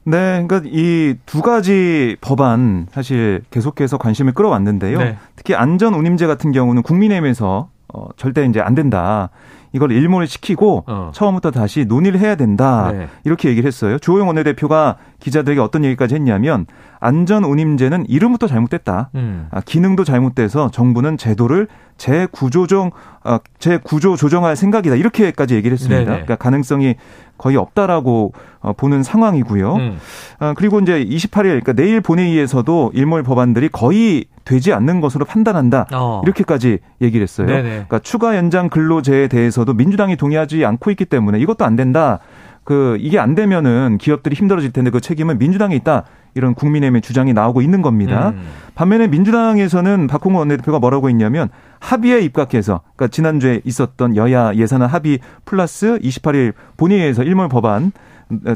네, 0.06 0.44
그러니까 0.46 0.62
이 0.66 1.14
두 1.24 1.40
가지 1.40 2.16
법안 2.20 2.86
사실 2.90 3.42
계속해서 3.50 3.96
관심을 3.96 4.34
끌어왔는데요. 4.34 4.98
네. 4.98 5.16
특히 5.34 5.54
안전 5.54 5.94
운임제 5.94 6.26
같은 6.26 6.52
경우는 6.52 6.82
국민의힘에서 6.82 7.70
어, 7.88 8.08
절대 8.16 8.44
이제 8.44 8.60
안 8.60 8.74
된다. 8.74 9.30
이걸 9.72 9.92
일몰을 9.92 10.26
시키고 10.26 10.84
어. 10.86 11.10
처음부터 11.14 11.50
다시 11.52 11.84
논의를 11.86 12.20
해야 12.20 12.34
된다. 12.36 12.92
네. 12.92 13.08
이렇게 13.24 13.48
얘기를 13.48 13.66
했어요. 13.66 13.98
조호영 13.98 14.26
원내대표가 14.28 14.98
기자들에게 15.20 15.60
어떤 15.60 15.84
얘기까지 15.84 16.14
했냐면 16.14 16.66
안전운임제는 17.04 18.06
이름부터 18.08 18.46
잘못됐다. 18.46 19.10
음. 19.14 19.48
아, 19.50 19.60
기능도 19.60 20.04
잘못돼서 20.04 20.70
정부는 20.70 21.18
제도를 21.18 21.68
재구조정 21.98 22.90
아, 23.22 23.40
재구조 23.58 24.16
조정할 24.16 24.56
생각이다. 24.56 24.96
이렇게까지 24.96 25.54
얘기를 25.54 25.74
했습니다. 25.74 25.98
네네. 25.98 26.10
그러니까 26.10 26.36
가능성이 26.36 26.96
거의 27.36 27.56
없다라고 27.56 28.32
어, 28.60 28.72
보는 28.72 29.02
상황이고요. 29.02 29.74
음. 29.74 29.98
아, 30.38 30.54
그리고 30.56 30.80
이제 30.80 31.04
28일 31.04 31.42
그러니까 31.42 31.74
내일 31.74 32.00
본회의에서도 32.00 32.92
일몰 32.94 33.22
법안들이 33.22 33.68
거의 33.68 34.24
되지 34.46 34.72
않는 34.72 35.00
것으로 35.00 35.26
판단한다. 35.26 35.86
어. 35.92 36.22
이렇게까지 36.24 36.78
얘기를 37.02 37.22
했어요. 37.22 37.46
네네. 37.46 37.62
그러니까 37.62 37.98
추가 37.98 38.36
연장 38.36 38.70
근로제에 38.70 39.28
대해서도 39.28 39.74
민주당이 39.74 40.16
동의하지 40.16 40.64
않고 40.64 40.90
있기 40.92 41.04
때문에 41.04 41.38
이것도 41.38 41.66
안 41.66 41.76
된다. 41.76 42.20
그 42.64 42.96
이게 42.98 43.18
안 43.18 43.34
되면은 43.34 43.98
기업들이 43.98 44.34
힘들어질 44.34 44.72
텐데 44.72 44.90
그 44.90 45.00
책임은 45.00 45.38
민주당에 45.38 45.76
있다. 45.76 46.04
이런 46.34 46.54
국민의힘의 46.54 47.02
주장이 47.02 47.32
나오고 47.32 47.62
있는 47.62 47.82
겁니다. 47.82 48.30
음. 48.30 48.42
반면에 48.74 49.06
민주당에서는 49.06 50.06
박홍근 50.06 50.38
원내대표가 50.40 50.78
뭐라고 50.78 51.08
했냐면 51.08 51.48
합의에 51.80 52.20
입각해서 52.20 52.80
그러니까 52.96 53.12
지난주에 53.12 53.60
있었던 53.64 54.16
여야 54.16 54.54
예산안 54.54 54.88
합의 54.88 55.20
플러스 55.44 55.98
28일 55.98 56.54
본회의에서 56.76 57.22
일몰 57.22 57.48
법안 57.48 57.92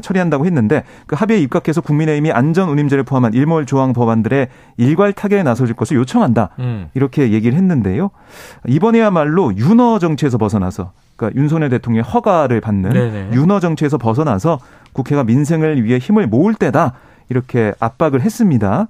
처리한다고 0.01 0.45
했는데 0.45 0.83
그 1.05 1.15
합의에 1.15 1.39
입각해서 1.39 1.81
국민의힘이 1.81 2.31
안전 2.31 2.69
운임제를 2.69 3.03
포함한 3.03 3.33
일몰 3.33 3.65
조항 3.65 3.93
법안들의 3.93 4.47
일괄 4.77 5.13
타결에 5.13 5.43
나서질 5.43 5.75
것을 5.75 5.97
요청한다. 5.97 6.49
음. 6.59 6.89
이렇게 6.93 7.31
얘기를 7.31 7.57
했는데요. 7.57 8.09
이번에야말로 8.67 9.55
윤어 9.55 9.99
정치에서 9.99 10.37
벗어나서 10.37 10.91
그러니까 11.15 11.39
윤석열 11.39 11.69
대통령의 11.69 12.03
허가를 12.03 12.61
받는 12.61 12.91
네네. 12.91 13.29
윤어 13.33 13.59
정치에서 13.59 13.97
벗어나서 13.97 14.59
국회가 14.93 15.23
민생을 15.23 15.83
위해 15.83 15.99
힘을 15.99 16.27
모을 16.27 16.53
때다. 16.53 16.93
이렇게 17.29 17.73
압박을 17.79 18.21
했습니다. 18.21 18.87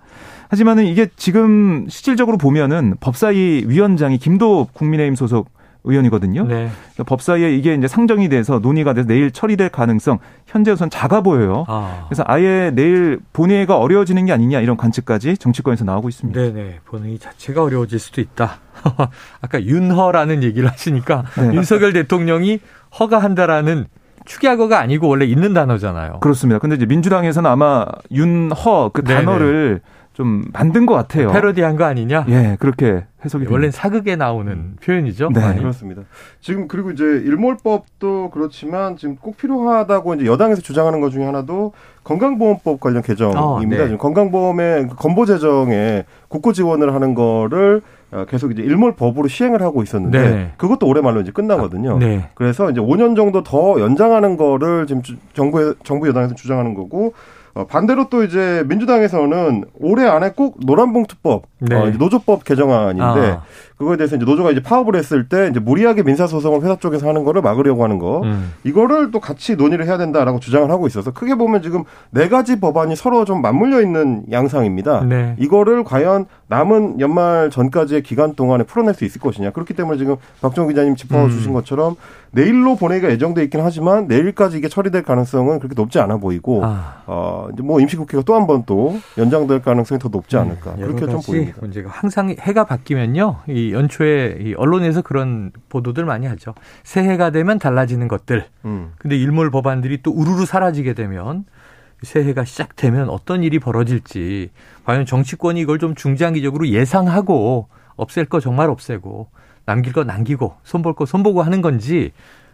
하지만은 0.49 0.85
이게 0.85 1.07
지금 1.15 1.85
실질적으로 1.89 2.37
보면은 2.37 2.95
법사위 2.99 3.65
위원장이 3.67 4.17
김도 4.17 4.69
국민의힘 4.73 5.15
소속 5.15 5.51
의원이거든요. 5.83 6.43
네. 6.43 6.69
그러니까 6.93 7.03
법사위에 7.05 7.55
이게 7.55 7.73
이제 7.73 7.87
상정이 7.87 8.27
돼서 8.29 8.59
논의가 8.59 8.93
돼서 8.93 9.07
내일 9.07 9.31
처리될 9.31 9.69
가능성 9.69 10.19
현재 10.45 10.71
우선 10.71 10.89
작아 10.89 11.21
보여요. 11.21 11.63
아. 11.67 12.05
그래서 12.07 12.23
아예 12.27 12.71
내일 12.73 13.19
본회의가 13.31 13.77
어려워지는 13.77 14.25
게 14.25 14.33
아니냐 14.33 14.59
이런 14.59 14.75
관측까지 14.75 15.37
정치권에서 15.37 15.85
나오고 15.85 16.09
있습니다. 16.09 16.39
네네. 16.39 16.79
본회의 16.85 17.17
자체가 17.17 17.63
어려워질 17.63 17.97
수도 17.97 18.19
있다. 18.19 18.59
아까 19.41 19.63
윤허라는 19.63 20.43
얘기를 20.43 20.69
하시니까 20.69 21.23
네. 21.37 21.53
윤석열 21.55 21.93
대통령이 21.93 22.59
허가한다라는 22.99 23.85
축약어가 24.29 24.79
아니고 24.79 25.07
원래 25.07 25.25
있는 25.25 25.53
단어잖아요. 25.53 26.19
그렇습니다. 26.19 26.59
근데 26.59 26.75
이제 26.75 26.85
민주당에서는 26.85 27.49
아마 27.49 27.85
윤허 28.11 28.91
그 28.93 29.03
네네. 29.03 29.25
단어를 29.25 29.81
좀 30.13 30.43
만든 30.53 30.85
것 30.85 30.93
같아요. 30.93 31.31
패러디한 31.31 31.77
거 31.77 31.85
아니냐? 31.85 32.25
예, 32.27 32.57
그렇게 32.59 33.05
해석이 33.25 33.45
됩니다. 33.45 33.51
원래는 33.53 33.71
사극에 33.71 34.15
나오는 34.17 34.51
음. 34.51 34.75
표현이죠. 34.83 35.29
네, 35.33 35.39
많이. 35.39 35.59
그렇습니다. 35.59 36.03
지금 36.41 36.67
그리고 36.67 36.91
이제 36.91 37.03
일몰법도 37.03 38.29
그렇지만 38.31 38.97
지금 38.97 39.15
꼭 39.15 39.37
필요하다고 39.37 40.15
이제 40.15 40.25
여당에서 40.25 40.61
주장하는 40.61 40.99
것 40.99 41.09
중에 41.09 41.25
하나도 41.25 41.73
건강보험법 42.03 42.79
관련 42.79 43.01
개정입니다. 43.01 43.41
어, 43.41 43.61
네. 43.61 43.77
지금 43.85 43.97
건강보험의 43.97 44.89
건보 44.89 45.25
재정에 45.25 46.05
국고 46.27 46.53
지원을 46.53 46.93
하는 46.93 47.15
거를 47.15 47.77
어, 47.77 47.98
계속 48.27 48.51
이제 48.51 48.63
일몰법으로 48.63 49.27
시행을 49.27 49.61
하고 49.61 49.83
있었는데 49.83 50.29
네. 50.29 50.51
그것도 50.57 50.87
올해 50.87 51.01
말로 51.01 51.21
이제 51.21 51.31
끝나거든요. 51.31 51.99
네. 51.99 52.29
그래서 52.33 52.69
이제 52.71 52.81
5년 52.81 53.15
정도 53.15 53.43
더 53.43 53.79
연장하는 53.79 54.37
거를 54.37 54.87
지금 54.87 55.01
정부 55.33 55.75
정부 55.83 56.07
여당에서 56.07 56.33
주장하는 56.33 56.73
거고 56.73 57.13
어, 57.53 57.65
반대로 57.65 58.09
또 58.09 58.23
이제 58.23 58.63
민주당에서는 58.67 59.65
올해 59.79 60.05
안에 60.05 60.31
꼭 60.35 60.59
노란봉투법, 60.65 61.43
네. 61.59 61.75
어, 61.75 61.89
노조법 61.89 62.43
개정안인데 62.43 63.03
아. 63.03 63.43
그거에 63.77 63.97
대해서 63.97 64.15
이제 64.15 64.25
노조가 64.25 64.51
이제 64.51 64.61
파업을 64.61 64.95
했을 64.95 65.27
때 65.27 65.47
이제 65.49 65.59
무리하게 65.59 66.03
민사소송을 66.03 66.61
회사 66.61 66.75
쪽에서 66.75 67.07
하는 67.07 67.23
거를 67.23 67.41
막으려고 67.41 67.83
하는 67.83 67.97
거 67.97 68.21
음. 68.23 68.53
이거를 68.63 69.11
또 69.11 69.19
같이 69.19 69.55
논의를 69.55 69.87
해야 69.87 69.97
된다라고 69.97 70.39
주장을 70.39 70.69
하고 70.69 70.85
있어서 70.87 71.11
크게 71.11 71.35
보면 71.35 71.61
지금 71.61 71.83
네 72.11 72.29
가지 72.29 72.59
법안이 72.59 72.95
서로 72.95 73.25
좀 73.25 73.41
맞물려 73.41 73.81
있는 73.81 74.23
양상입니다. 74.31 75.05
네. 75.05 75.35
이거를 75.39 75.83
과연 75.83 76.25
남은 76.49 76.99
연말 76.99 77.49
전까지의 77.51 78.01
기간 78.03 78.33
동안에 78.33 78.63
풀어낼 78.63 78.95
수 78.95 79.05
있을 79.05 79.21
것이냐 79.21 79.51
그렇기 79.51 79.75
때문에 79.75 79.97
지금 79.99 80.15
박정 80.41 80.67
기자님 80.67 80.95
짚어주신 80.95 81.51
음. 81.51 81.53
것처럼 81.53 81.95
내일로 82.31 82.75
본회의가 82.75 83.09
예정돼 83.11 83.43
있긴 83.45 83.61
하지만 83.61 84.07
내일까지 84.07 84.57
이게 84.57 84.67
처리될 84.67 85.03
가능성은 85.03 85.59
그렇게 85.59 85.75
높지 85.75 85.99
않아 85.99 86.17
보이고 86.17 86.61
아. 86.65 87.03
어 87.07 87.47
이제 87.53 87.61
뭐 87.63 87.79
임시국회가 87.79 88.23
또 88.23 88.33
한 88.35 88.45
번 88.47 88.63
또 88.65 88.99
연장될 89.17 89.61
가능성이 89.61 89.99
더 89.99 90.09
높지 90.09 90.37
않을까 90.37 90.75
네. 90.75 90.81
그렇게 90.85 91.05
좀 91.07 91.21
보입니다. 91.21 91.57
문제가 91.61 91.89
항상 91.91 92.35
해가 92.39 92.65
바뀌면요 92.65 93.37
이 93.47 93.71
연초에 93.73 94.37
이 94.41 94.53
언론에서 94.55 95.01
그런 95.03 95.51
보도들 95.69 96.03
많이 96.05 96.25
하죠. 96.27 96.53
새해가 96.83 97.29
되면 97.29 97.59
달라지는 97.59 98.07
것들. 98.07 98.45
음. 98.65 98.91
근데 98.97 99.15
일몰 99.17 99.51
법안들이 99.51 100.01
또 100.01 100.11
우르르 100.11 100.45
사라지게 100.45 100.93
되면 100.93 101.45
새해가 102.03 102.45
시작되면 102.45 103.09
어떤 103.09 103.43
일이 103.43 103.59
벌어질지 103.59 104.49
과연 104.85 105.05
정치권이 105.05 105.59
이걸 105.59 105.79
좀 105.79 105.95
중장기적으로 105.95 106.67
예상하고 106.67 107.67
없앨 107.95 108.25
거 108.25 108.39
정말 108.39 108.69
없애고 108.69 109.27
남길 109.65 109.93
거 109.93 110.03
남기고 110.03 110.55
손볼 110.63 110.95
거 110.95 111.05
손보고 111.05 111.41
하는 111.41 111.61
건지 111.61 112.11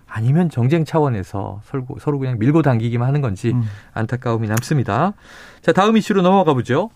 아니면 0.08 0.50
정쟁 0.50 0.86
차원에서 0.86 1.62
서로 2.00 2.20
그냥 2.20 2.38
밀고 2.40 2.62
당기기만 2.62 3.08
하는 3.08 3.22
건지 3.22 3.52
음. 3.52 3.64
안타까움이 3.94 4.48
남습니다. 4.48 5.14
자, 5.62 5.72
다음 5.72 5.98
이슈로 5.98 6.22
넘어가 6.22 6.54
보죠. 6.54 6.90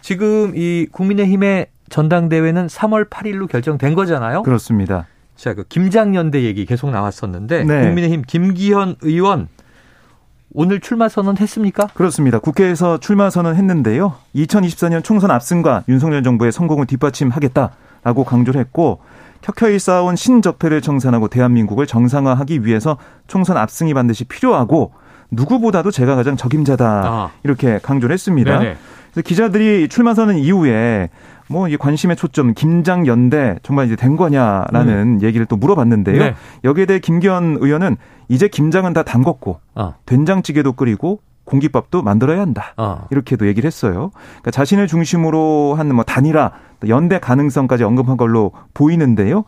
지금 0.00 0.52
이 0.56 0.86
국민의힘의 0.90 1.68
전당대회는 1.88 2.66
3월 2.66 3.08
8일로 3.08 3.48
결정된 3.48 3.94
거잖아요. 3.94 4.42
그렇습니다. 4.42 5.06
자, 5.36 5.54
그 5.54 5.64
김장연대 5.64 6.42
얘기 6.42 6.64
계속 6.64 6.90
나왔었는데 6.90 7.64
네. 7.64 7.82
국민의힘 7.82 8.22
김기현 8.26 8.96
의원 9.02 9.48
오늘 10.58 10.80
출마 10.80 11.10
선언했습니까? 11.10 11.88
그렇습니다. 11.92 12.38
국회에서 12.38 12.96
출마 12.96 13.28
선언했는데요. 13.28 14.14
2024년 14.34 15.04
총선 15.04 15.30
압승과 15.30 15.84
윤석열 15.86 16.22
정부의 16.22 16.50
성공을 16.50 16.86
뒷받침하겠다라고 16.86 18.24
강조를 18.24 18.58
했고 18.62 19.00
켜켜이 19.42 19.78
쌓아온 19.78 20.16
신적폐를 20.16 20.80
청산하고 20.80 21.28
대한민국을 21.28 21.86
정상화하기 21.86 22.64
위해서 22.64 22.96
총선 23.26 23.58
압승이 23.58 23.92
반드시 23.92 24.24
필요하고 24.24 24.94
누구보다도 25.30 25.90
제가 25.90 26.16
가장 26.16 26.38
적임자다 26.38 26.86
아. 27.04 27.30
이렇게 27.44 27.78
강조를 27.82 28.14
했습니다. 28.14 28.58
네네. 28.58 28.76
기자들이 29.26 29.88
출마 29.88 30.14
선언 30.14 30.38
이후에 30.38 31.10
뭐 31.48 31.68
이 31.68 31.76
관심의 31.76 32.16
초점 32.16 32.54
김장 32.54 33.06
연대 33.06 33.56
정말 33.62 33.86
이제 33.86 33.96
된 33.96 34.16
거냐라는 34.16 35.18
음. 35.18 35.22
얘기를 35.22 35.46
또 35.46 35.56
물어봤는데요. 35.56 36.18
네. 36.18 36.34
여기에 36.64 36.86
대해 36.86 36.98
김기현 36.98 37.58
의원은 37.60 37.96
이제 38.28 38.48
김장은 38.48 38.92
다 38.92 39.02
담궜고 39.02 39.58
아. 39.74 39.94
된장찌개도 40.06 40.72
끓이고 40.72 41.20
공깃밥도 41.44 42.02
만들어야 42.02 42.40
한다. 42.40 42.74
아. 42.76 43.04
이렇게도 43.10 43.46
얘기를 43.46 43.66
했어요. 43.68 44.10
그러니까 44.14 44.50
자신을 44.50 44.88
중심으로 44.88 45.74
한 45.78 45.88
뭐 45.92 46.02
단일화, 46.04 46.50
연대 46.88 47.20
가능성까지 47.20 47.84
언급한 47.84 48.16
걸로 48.16 48.50
보이는데요. 48.74 49.44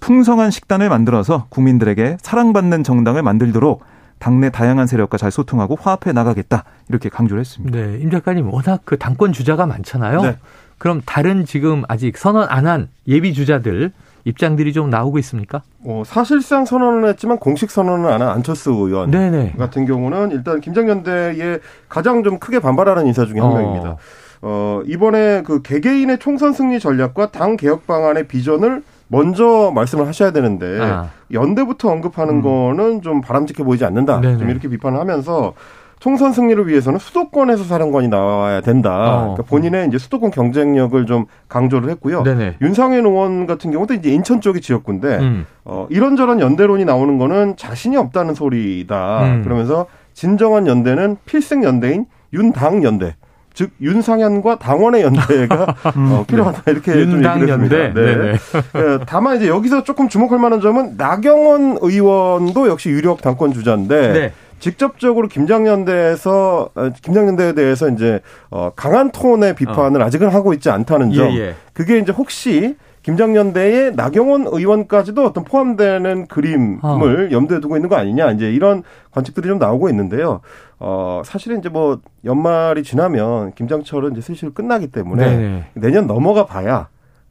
풍성한 0.00 0.50
식단을 0.50 0.88
만들어서 0.90 1.46
국민들에게 1.48 2.18
사랑받는 2.20 2.84
정당을 2.84 3.22
만들도록 3.22 3.82
당내 4.18 4.50
다양한 4.50 4.86
세력과 4.86 5.16
잘 5.16 5.30
소통하고 5.30 5.76
화합해 5.80 6.12
나가겠다 6.12 6.64
이렇게 6.88 7.08
강조를 7.08 7.40
했습니다. 7.40 7.78
네, 7.78 7.98
임 8.00 8.10
작가님 8.10 8.52
워낙 8.52 8.82
그 8.84 8.98
당권 8.98 9.32
주자가 9.32 9.66
많잖아요. 9.66 10.20
네. 10.22 10.36
그럼 10.78 11.02
다른 11.04 11.44
지금 11.44 11.82
아직 11.88 12.16
선언 12.16 12.46
안 12.48 12.66
한 12.66 12.88
예비 13.06 13.32
주자들 13.34 13.92
입장들이 14.24 14.72
좀 14.72 14.90
나오고 14.90 15.18
있습니까? 15.20 15.62
어, 15.84 16.02
사실상 16.04 16.66
선언을 16.66 17.08
했지만 17.08 17.38
공식 17.38 17.70
선언을 17.70 18.10
안한 18.10 18.28
안철수 18.28 18.70
의원 18.72 19.10
네네. 19.10 19.54
같은 19.58 19.86
경우는 19.86 20.32
일단 20.32 20.60
김장연대에 20.60 21.60
가장 21.88 22.22
좀 22.22 22.38
크게 22.38 22.58
반발하는 22.58 23.06
인사 23.06 23.24
중에 23.24 23.40
한 23.40 23.50
어. 23.50 23.54
명입니다. 23.54 23.96
어, 24.42 24.82
이번에 24.86 25.42
그 25.44 25.62
개개인의 25.62 26.18
총선 26.18 26.52
승리 26.52 26.78
전략과 26.78 27.30
당 27.30 27.56
개혁 27.56 27.86
방안의 27.86 28.28
비전을 28.28 28.82
먼저 29.08 29.72
말씀을 29.74 30.06
하셔야 30.06 30.32
되는데 30.32 30.78
아. 30.82 31.08
연대부터 31.32 31.88
언급하는 31.90 32.34
음. 32.36 32.42
거는 32.42 33.00
좀 33.02 33.22
바람직해 33.22 33.64
보이지 33.64 33.84
않는다. 33.86 34.20
네네. 34.20 34.38
좀 34.38 34.50
이렇게 34.50 34.68
비판을 34.68 35.00
하면서 35.00 35.54
총선 36.00 36.32
승리를 36.32 36.66
위해서는 36.68 36.98
수도권에서 36.98 37.64
사령관이 37.64 38.08
나와야 38.08 38.60
된다. 38.60 38.90
어. 38.90 39.20
그러니까 39.34 39.42
본인의 39.44 39.88
이제 39.88 39.98
수도권 39.98 40.30
경쟁력을 40.30 41.06
좀 41.06 41.26
강조를 41.48 41.90
했고요. 41.90 42.22
네네. 42.22 42.56
윤상현 42.60 43.04
의원 43.04 43.46
같은 43.46 43.70
경우도 43.70 43.94
이제 43.94 44.10
인천 44.10 44.40
쪽이 44.40 44.60
지역구인데 44.60 45.18
음. 45.18 45.46
어, 45.64 45.86
이런저런 45.90 46.40
연대론이 46.40 46.84
나오는 46.84 47.18
거는 47.18 47.56
자신이 47.56 47.96
없다는 47.96 48.34
소리다. 48.34 49.24
음. 49.24 49.42
그러면서 49.42 49.86
진정한 50.14 50.66
연대는 50.66 51.16
필승 51.24 51.64
연대인 51.64 52.06
윤당 52.32 52.84
연대. 52.84 53.14
즉 53.54 53.72
윤상현과 53.80 54.60
당원의 54.60 55.02
연대가 55.02 55.74
음, 55.96 56.12
어, 56.12 56.24
필요하다 56.24 56.70
이렇게 56.70 56.92
좀 56.92 57.24
얘기를 57.24 57.48
했습니다. 57.48 57.76
네. 57.92 57.92
네. 57.92 58.38
다만 59.04 59.36
이제 59.36 59.48
여기서 59.48 59.82
조금 59.82 60.08
주목할 60.08 60.38
만한 60.38 60.60
점은 60.60 60.94
나경원 60.96 61.78
의원도 61.80 62.68
역시 62.68 62.88
유력 62.88 63.20
당권 63.20 63.52
주자인데 63.52 64.12
네. 64.12 64.32
직접적으로 64.58 65.28
김장연대에서 65.28 66.70
어, 66.74 66.90
김장연대에 67.02 67.52
대해서 67.54 67.88
이제 67.88 68.20
어 68.50 68.70
강한 68.74 69.10
톤의 69.10 69.54
비판을 69.54 70.02
어. 70.02 70.04
아직은 70.04 70.28
하고 70.28 70.52
있지 70.52 70.70
않다는 70.70 71.12
점. 71.12 71.30
예, 71.32 71.38
예. 71.38 71.54
그게 71.72 71.98
이제 71.98 72.12
혹시 72.12 72.76
김장연대에 73.02 73.90
나경원 73.90 74.46
의원까지도 74.48 75.24
어떤 75.24 75.44
포함되는 75.44 76.26
그림을 76.26 76.78
어. 76.82 77.00
염두에 77.30 77.60
두고 77.60 77.76
있는 77.76 77.88
거 77.88 77.96
아니냐 77.96 78.32
이제 78.32 78.52
이런 78.52 78.82
관측들이 79.12 79.48
좀 79.48 79.58
나오고 79.58 79.88
있는데요. 79.88 80.40
어 80.78 81.22
사실은 81.24 81.58
이제 81.58 81.68
뭐 81.68 82.00
연말이 82.24 82.82
지나면 82.82 83.52
김장철은 83.54 84.12
이제 84.12 84.20
슬슬 84.20 84.52
끝나기 84.52 84.88
때문에 84.88 85.24
네네. 85.24 85.64
내년 85.74 86.06
넘어가 86.06 86.46
봐야 86.46 86.88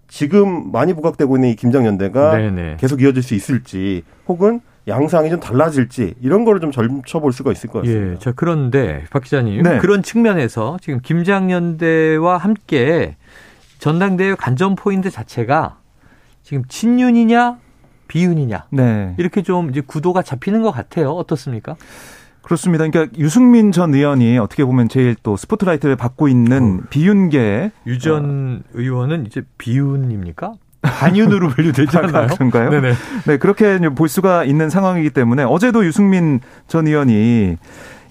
지금 0.08 0.72
많이 0.72 0.94
부각되고 0.94 1.36
있는 1.38 1.50
이 1.50 1.56
김장연대가 1.56 2.38
네네. 2.38 2.78
계속 2.80 3.02
이어질 3.02 3.22
수 3.22 3.36
있을지 3.36 4.04
혹은 4.28 4.62
양상이 4.88 5.30
좀 5.30 5.39
달라질지 5.39 6.15
이런 6.21 6.45
거를 6.45 6.62
좀 6.62 6.71
점쳐볼 6.71 7.34
수가 7.34 7.52
있을 7.52 7.69
것 7.69 7.82
같습니다. 7.82 8.13
예, 8.13 8.19
자 8.19 8.32
그런데 8.36 9.04
박 9.10 9.23
기자님 9.23 9.63
네. 9.63 9.80
그런 9.80 10.02
측면에서 10.02 10.78
지금 10.82 11.00
김장연대와 11.02 12.38
함께 12.38 13.17
전당대회 13.80 14.36
관전 14.36 14.76
포인트 14.76 15.10
자체가 15.10 15.78
지금 16.43 16.63
친윤이냐 16.67 17.58
비윤이냐 18.08 18.67
네. 18.71 19.15
이렇게 19.17 19.41
좀 19.41 19.69
이제 19.69 19.82
구도가 19.82 20.21
잡히는 20.21 20.62
것 20.62 20.71
같아요. 20.71 21.12
어떻습니까? 21.12 21.76
그렇습니다. 22.41 22.88
그러니까 22.88 23.13
유승민 23.19 23.73
전 23.73 23.93
의원이 23.93 24.38
어떻게 24.38 24.63
보면 24.63 24.88
제일 24.88 25.15
또 25.21 25.36
스포트라이트를 25.36 25.97
받고 25.97 26.30
있는 26.30 26.80
어. 26.82 26.88
비윤계 26.89 27.71
유전 27.88 28.63
어. 28.63 28.69
의원은 28.73 29.26
이제 29.26 29.43
비윤입니까? 29.58 30.54
반윤으로 30.88 31.50
분류되지 31.56 31.97
않나요? 31.97 32.28
그런가요? 32.28 32.69
네네. 32.69 32.93
네, 33.26 33.38
그렇게 33.38 33.80
볼 33.80 34.10
수가 34.10 34.43
있는 34.43 34.69
상황이기 34.69 35.12
때문에 35.12 35.43
어제도 35.43 35.86
유승민 35.86 36.39
전 36.67 36.88
의원이 36.88 37.58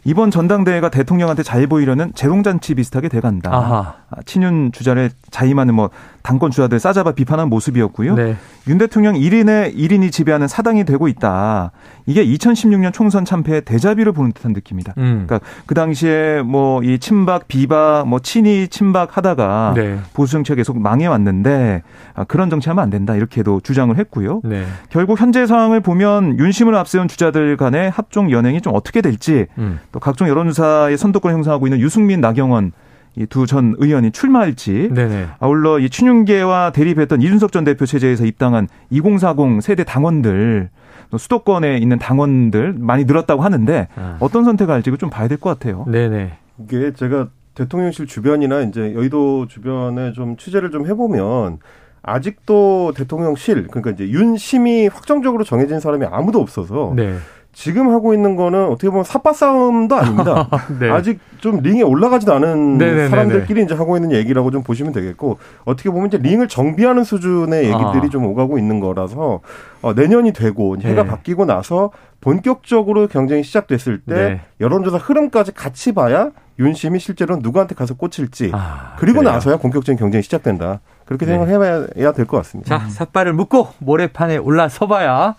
이번 0.05 0.31
전당대회가 0.31 0.89
대통령한테 0.89 1.43
잘 1.43 1.67
보이려는 1.67 2.13
재롱잔치 2.15 2.77
비슷하게 2.77 3.09
돼간다. 3.09 3.53
아하. 3.53 3.95
아, 4.09 4.23
친윤 4.25 4.71
주자를 4.71 5.11
자임하는 5.31 5.75
뭐 5.75 5.91
당권 6.27 6.51
주자들 6.51 6.81
싸잡아 6.81 7.13
비판한 7.13 7.49
모습이었고요. 7.49 8.17
네. 8.17 8.37
윤 8.69 8.79
대통령 8.79 9.15
1인의 9.15 9.77
1인이 9.77 10.11
지배하는 10.11 10.49
사당이 10.49 10.85
되고 10.85 11.07
있다. 11.07 11.71
이게 12.07 12.25
2016년 12.25 12.93
총선 12.93 13.25
참패의 13.25 13.63
대자비를 13.63 14.13
보는 14.13 14.33
듯한 14.33 14.53
느낌이다. 14.53 14.95
음. 14.99 15.25
그러니까 15.27 15.41
그 15.67 15.75
당시에 15.75 16.43
뭐 16.43 16.77
이 16.83 16.99
친박, 16.99 17.49
비박, 17.49 18.05
뭐 18.07 18.19
친이 18.21 18.69
친박 18.69 19.17
하다가 19.17 19.73
네. 19.75 19.99
보수 20.15 20.33
정치가 20.33 20.55
계속 20.55 20.79
망해 20.79 21.07
왔는데 21.07 21.83
아, 22.15 22.25
그런 22.25 22.51
정치하면 22.51 22.83
안 22.83 22.91
된다 22.91 23.15
이렇게도 23.15 23.61
주장을 23.61 23.97
했고요. 23.97 24.41
네. 24.45 24.65
결국 24.91 25.21
현재 25.21 25.47
상황을 25.47 25.81
보면 25.81 26.39
윤심을 26.39 26.75
앞세운 26.75 27.09
주자들 27.09 27.57
간의 27.57 27.91
합종 27.91 28.31
연행이 28.31 28.61
좀 28.61 28.75
어떻게 28.75 29.01
될지 29.01 29.47
음. 29.59 29.81
또 29.93 30.01
각종 30.01 30.29
여론조사의 30.29 30.97
선도권 30.99 31.33
형성하고 31.33 31.67
있는 31.67 31.81
유승민, 31.81 32.21
나경원 32.21 32.73
이 33.19 33.27
두 33.27 33.47
전 33.47 33.75
의원이 33.79 34.11
출마할지 34.13 34.91
네네. 34.93 35.29
아울러 35.39 35.79
이 35.79 35.89
춘윤계와 35.89 36.73
대립했던 36.73 37.23
이준석 37.23 37.51
전 37.53 37.65
대표 37.65 37.87
체제에서 37.87 38.27
입당한 38.27 38.69
2040 38.91 39.63
세대 39.63 39.85
당원들 39.85 40.69
수도권에 41.17 41.79
있는 41.79 41.99
당원들 41.99 42.75
많이 42.79 43.05
늘었다고 43.05 43.43
하는데 43.43 43.89
아. 43.97 44.17
어떤 44.21 44.45
선택을 44.45 44.75
할지 44.75 44.93
좀 44.99 45.09
봐야 45.09 45.29
될 45.29 45.39
것 45.39 45.51
같아요. 45.51 45.85
네네. 45.89 46.33
이게 46.63 46.93
제가 46.93 47.29
대통령실 47.55 48.07
주변이나 48.07 48.61
이제 48.63 48.93
여의도 48.95 49.47
주변에 49.49 50.13
좀 50.13 50.37
취재를 50.37 50.71
좀 50.71 50.87
해보면 50.87 51.59
아직도 52.03 52.93
대통령실 52.95 53.69
그러니까 53.69 53.91
이제 53.93 54.09
윤심이 54.09 54.89
확정적으로 54.89 55.43
정해진 55.45 55.81
사람이 55.81 56.07
아무도 56.11 56.41
없어서 56.41 56.93
네. 56.95 57.17
지금 57.57 57.89
하고 57.91 58.13
있는 58.13 58.37
거는 58.37 58.67
어떻게 58.67 58.91
보면 58.91 59.05
삿바 59.05 59.33
싸움도 59.33 59.97
아닙니다. 59.97 60.47
네. 60.79 60.91
아직 60.91 61.19
좀 61.39 61.61
링에 61.63 61.81
올라가지도 61.81 62.35
않은 62.35 62.77
네네네네. 62.77 63.09
사람들끼리 63.09 63.63
이제 63.63 63.75
하고 63.75 63.97
있는 63.97 64.13
얘기라고 64.13 64.51
좀 64.51 64.63
보시면 64.63 64.93
되겠고 64.93 65.39
어떻게 65.65 65.89
보면 65.89 66.09
이제 66.09 66.19
링을 66.19 66.49
정비하는 66.49 67.03
수준의 67.03 67.65
얘기들이 67.65 68.07
아. 68.07 68.09
좀 68.11 68.27
오가고 68.27 68.59
있는 68.59 68.79
거라서 68.79 69.41
어, 69.81 69.95
내년이 69.95 70.35
되고 70.35 70.77
해가 70.79 71.05
네. 71.05 71.09
바뀌고 71.09 71.47
나서 71.47 71.93
본격적으로 72.21 73.07
경쟁이 73.07 73.43
시작됐을 73.43 74.01
때 74.07 74.15
네. 74.15 74.41
여론조사 74.61 74.99
흐름까지 74.99 75.53
같이 75.55 75.93
봐야 75.93 76.33
윤심이 76.59 76.99
실제로 76.99 77.37
누구한테 77.37 77.75
가서 77.75 77.95
꽂힐지 77.95 78.51
아, 78.53 78.97
그리고 78.99 79.21
그래요. 79.21 79.33
나서야 79.33 79.57
본격적인 79.57 79.99
경쟁이 79.99 80.23
시작된다. 80.23 80.81
그렇게 81.07 81.25
네. 81.25 81.33
생각해봐야 81.33 82.13
될 82.13 82.27
것 82.27 82.37
같습니다. 82.39 82.79
자, 82.79 82.89
삿발을 82.91 83.33
묶고 83.33 83.69
모래판에 83.79 84.37
올라서봐야 84.37 85.37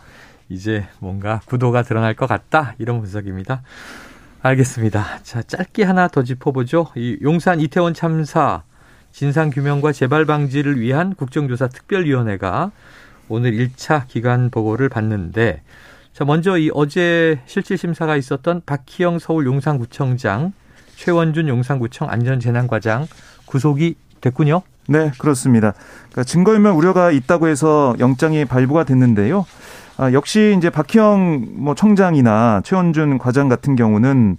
이제 0.50 0.88
뭔가 1.00 1.42
구도가 1.46 1.84
드러날 1.84 2.14
것 2.14 2.28
같다. 2.28 2.76
이런 2.78 3.00
분석입니다. 3.00 3.62
알겠습니다. 4.42 5.20
자, 5.24 5.42
짧게 5.42 5.84
하나 5.84 6.08
더 6.08 6.24
짚어보죠. 6.24 6.88
이 6.96 7.18
용산 7.22 7.60
이태원 7.60 7.94
참사 7.94 8.64
진상규명과 9.12 9.92
재발 9.92 10.26
방지를 10.26 10.80
위한 10.80 11.16
국정조사 11.16 11.70
특별위원회가 11.70 12.72
오늘 13.30 13.52
1차 13.54 14.08
기간 14.08 14.50
보고를 14.50 14.90
받는데 14.90 15.62
자, 16.14 16.26
먼저 16.26 16.58
이 16.58 16.72
어제 16.74 17.40
실질 17.46 17.78
심사가 17.78 18.16
있었던 18.16 18.62
박희영 18.66 19.20
서울 19.20 19.46
용산구청장, 19.46 20.54
최원준 20.96 21.48
용산구청 21.48 22.10
안전재난과장 22.10 23.08
구속이 23.46 23.96
됐군요. 24.22 24.64
네, 24.88 25.12
그렇습니다. 25.20 25.74
그러니까 26.10 26.24
증거인멸 26.24 26.72
우려가 26.74 27.12
있다고 27.12 27.48
해서 27.48 27.96
영장이 28.00 28.46
발부가 28.46 28.84
됐는데요. 28.84 29.46
아, 29.98 30.14
역시 30.14 30.54
이제 30.58 30.70
박희영 30.70 31.48
뭐 31.56 31.74
청장이나 31.74 32.62
최원준 32.64 33.18
과장 33.18 33.50
같은 33.50 33.76
경우는 33.76 34.38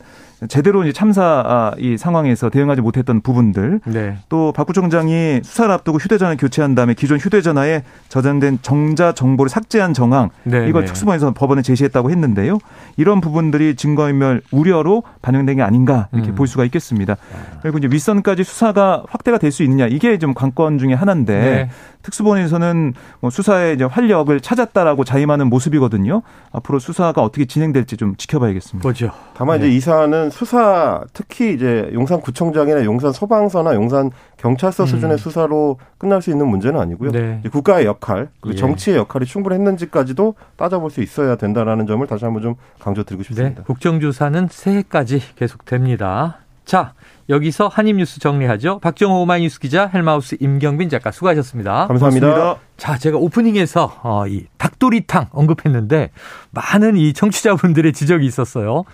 제대로 0.49 0.85
이제 0.85 0.93
참사 0.93 1.23
아, 1.45 1.73
이 1.79 1.97
상황에서 1.97 2.49
대응하지 2.49 2.81
못했던 2.81 3.21
부분들 3.21 3.81
네. 3.87 4.17
또박 4.29 4.69
구청장이 4.69 5.41
수사를 5.43 5.71
앞두고 5.73 5.99
휴대전화 5.99 6.37
교체한 6.37 6.77
다음에 6.77 6.95
기존 6.95 7.19
휴대전화에 7.19 7.83
저장된 8.09 8.61
정자 8.63 9.13
정보를 9.13 9.51
삭제한 9.51 9.95
정황 9.95 10.31
네, 10.45 10.69
이걸 10.69 10.83
네. 10.83 10.87
특수본에서 10.87 11.33
법원에 11.35 11.63
제시했다고 11.63 12.11
했는데요. 12.11 12.59
이런 12.97 13.21
부분들이 13.21 13.75
증거인멸 13.75 14.43
우려로 14.53 15.03
반영된 15.23 15.57
게 15.57 15.63
아닌가 15.63 16.09
이렇게 16.13 16.31
음. 16.31 16.35
볼 16.37 16.47
수가 16.47 16.65
있겠습니다. 16.67 17.17
그리고 17.63 17.79
이제 17.79 17.89
윗선까지 17.91 18.45
수사가 18.45 19.05
확대가 19.09 19.39
될 19.39 19.49
수 19.49 19.63
있느냐 19.65 19.87
이게 19.87 20.19
좀 20.19 20.35
관건 20.35 20.79
중에 20.79 20.93
하나인데 20.93 21.41
네. 21.41 21.71
특수본에서는 22.03 22.95
뭐 23.21 23.31
수사에 23.31 23.73
이제 23.73 23.85
활력을 23.85 24.41
찾았다라고 24.41 25.05
자임하는 25.05 25.49
모습이거든요. 25.49 26.23
앞으로 26.53 26.79
수사가 26.79 27.23
어떻게 27.23 27.45
진행될지 27.47 27.97
좀 27.97 28.15
지켜봐야겠습니다. 28.17 28.87
보죠. 28.87 29.11
다만 29.35 29.59
이제 29.59 29.69
네. 29.69 29.75
이 29.75 29.81
사안은 29.81 30.28
수사 30.31 31.03
특히 31.13 31.55
이제 31.55 31.91
용산구청장이나 31.93 32.85
용산 32.85 33.13
소방서나 33.13 33.75
용산 33.75 34.11
경찰서 34.37 34.85
음. 34.85 34.87
수준의 34.87 35.19
수사로 35.19 35.79
끝날 35.99 36.23
수 36.23 36.31
있는 36.31 36.49
문제는 36.49 36.79
아니고요. 36.81 37.13
네. 37.13 37.43
국가의 37.51 37.87
역할, 37.87 38.29
그 38.41 38.51
예. 38.51 38.55
정치의 38.55 38.97
역할이 38.99 39.27
충분했는지까지도 39.27 40.35
따져볼 40.57 40.91
수 40.91 41.03
있어야 41.03 41.37
된다라는 41.37 41.87
점을 41.87 42.07
다시 42.07 42.25
한번 42.25 42.43
좀 42.43 42.55
강조드리고 42.81 43.23
싶습니다. 43.25 43.63
네. 43.63 43.65
국정조사는 43.67 44.49
새해까지 44.51 45.23
계속됩니다. 45.37 46.39
자, 46.65 46.93
여기서 47.31 47.69
한입뉴스 47.69 48.21
정리하죠. 48.21 48.79
박정호 48.81 49.23
오마이뉴스 49.23 49.59
기자, 49.59 49.87
헬마우스 49.87 50.37
임경빈 50.39 50.91
작가 50.91 51.11
수고하셨습니다. 51.11 51.87
감사합니다. 51.87 52.27
고맙습니다. 52.27 52.61
자, 52.77 52.99
제가 52.99 53.17
오프닝에서 53.17 54.01
어, 54.03 54.27
이 54.27 54.45
닭도리탕 54.59 55.29
언급했는데 55.33 56.11
많은 56.51 56.99
이 56.99 57.15
청취자분들의 57.15 57.95
지적이 57.95 58.27
있었어요. 58.27 58.85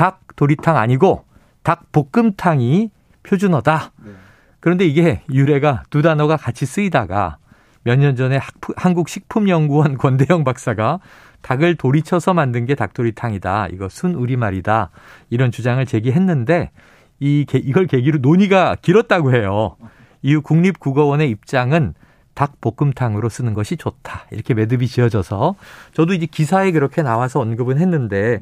닭 0.00 0.22
도리탕 0.34 0.78
아니고 0.78 1.24
닭 1.62 1.92
볶음탕이 1.92 2.90
표준어다. 3.22 3.92
네. 4.02 4.12
그런데 4.58 4.86
이게 4.86 5.20
유래가 5.30 5.82
두 5.90 6.00
단어가 6.00 6.38
같이 6.38 6.64
쓰이다가 6.64 7.36
몇 7.82 7.98
년 7.98 8.16
전에 8.16 8.40
한국식품연구원 8.76 9.98
권대영 9.98 10.42
박사가 10.44 11.00
닭을 11.42 11.74
도리쳐서 11.74 12.32
만든 12.32 12.64
게 12.64 12.74
닭도리탕이다. 12.76 13.68
이거 13.72 13.90
순 13.90 14.14
우리말이다. 14.14 14.88
이런 15.28 15.52
주장을 15.52 15.84
제기했는데 15.84 16.70
이 17.18 17.44
이걸 17.52 17.86
계기로 17.86 18.20
논의가 18.22 18.76
길었다고 18.80 19.34
해요. 19.34 19.76
이후 20.22 20.40
국립국어원의 20.40 21.28
입장은 21.28 21.92
닭볶음탕으로 22.32 23.28
쓰는 23.28 23.52
것이 23.52 23.76
좋다. 23.76 24.24
이렇게 24.30 24.54
매듭이 24.54 24.86
지어져서 24.86 25.56
저도 25.92 26.14
이제 26.14 26.24
기사에 26.24 26.72
그렇게 26.72 27.02
나와서 27.02 27.40
언급은 27.40 27.78
했는데 27.78 28.40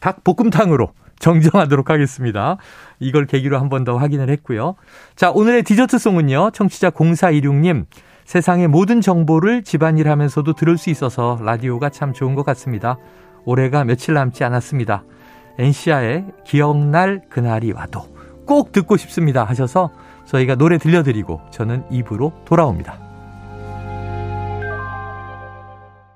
닭볶음탕으로 0.00 0.92
정정하도록 1.18 1.90
하겠습니다. 1.90 2.56
이걸 3.00 3.26
계기로 3.26 3.58
한 3.58 3.68
번 3.68 3.84
더 3.84 3.96
확인을 3.96 4.30
했고요. 4.30 4.76
자, 5.16 5.30
오늘의 5.30 5.64
디저트송은요. 5.64 6.50
청취자 6.52 6.90
0416님. 6.90 7.86
세상의 8.24 8.68
모든 8.68 9.00
정보를 9.00 9.62
집안일 9.64 10.08
하면서도 10.10 10.52
들을 10.52 10.76
수 10.76 10.90
있어서 10.90 11.38
라디오가 11.42 11.88
참 11.88 12.12
좋은 12.12 12.34
것 12.34 12.44
같습니다. 12.44 12.98
올해가 13.44 13.84
며칠 13.84 14.14
남지 14.14 14.44
않았습니다. 14.44 15.02
엔시아의 15.58 16.26
기억날 16.44 17.22
그날이 17.30 17.72
와도 17.72 18.02
꼭 18.46 18.70
듣고 18.72 18.96
싶습니다 18.98 19.44
하셔서 19.44 19.90
저희가 20.26 20.54
노래 20.56 20.76
들려드리고 20.78 21.40
저는 21.50 21.84
입으로 21.90 22.32
돌아옵니다. 22.44 23.07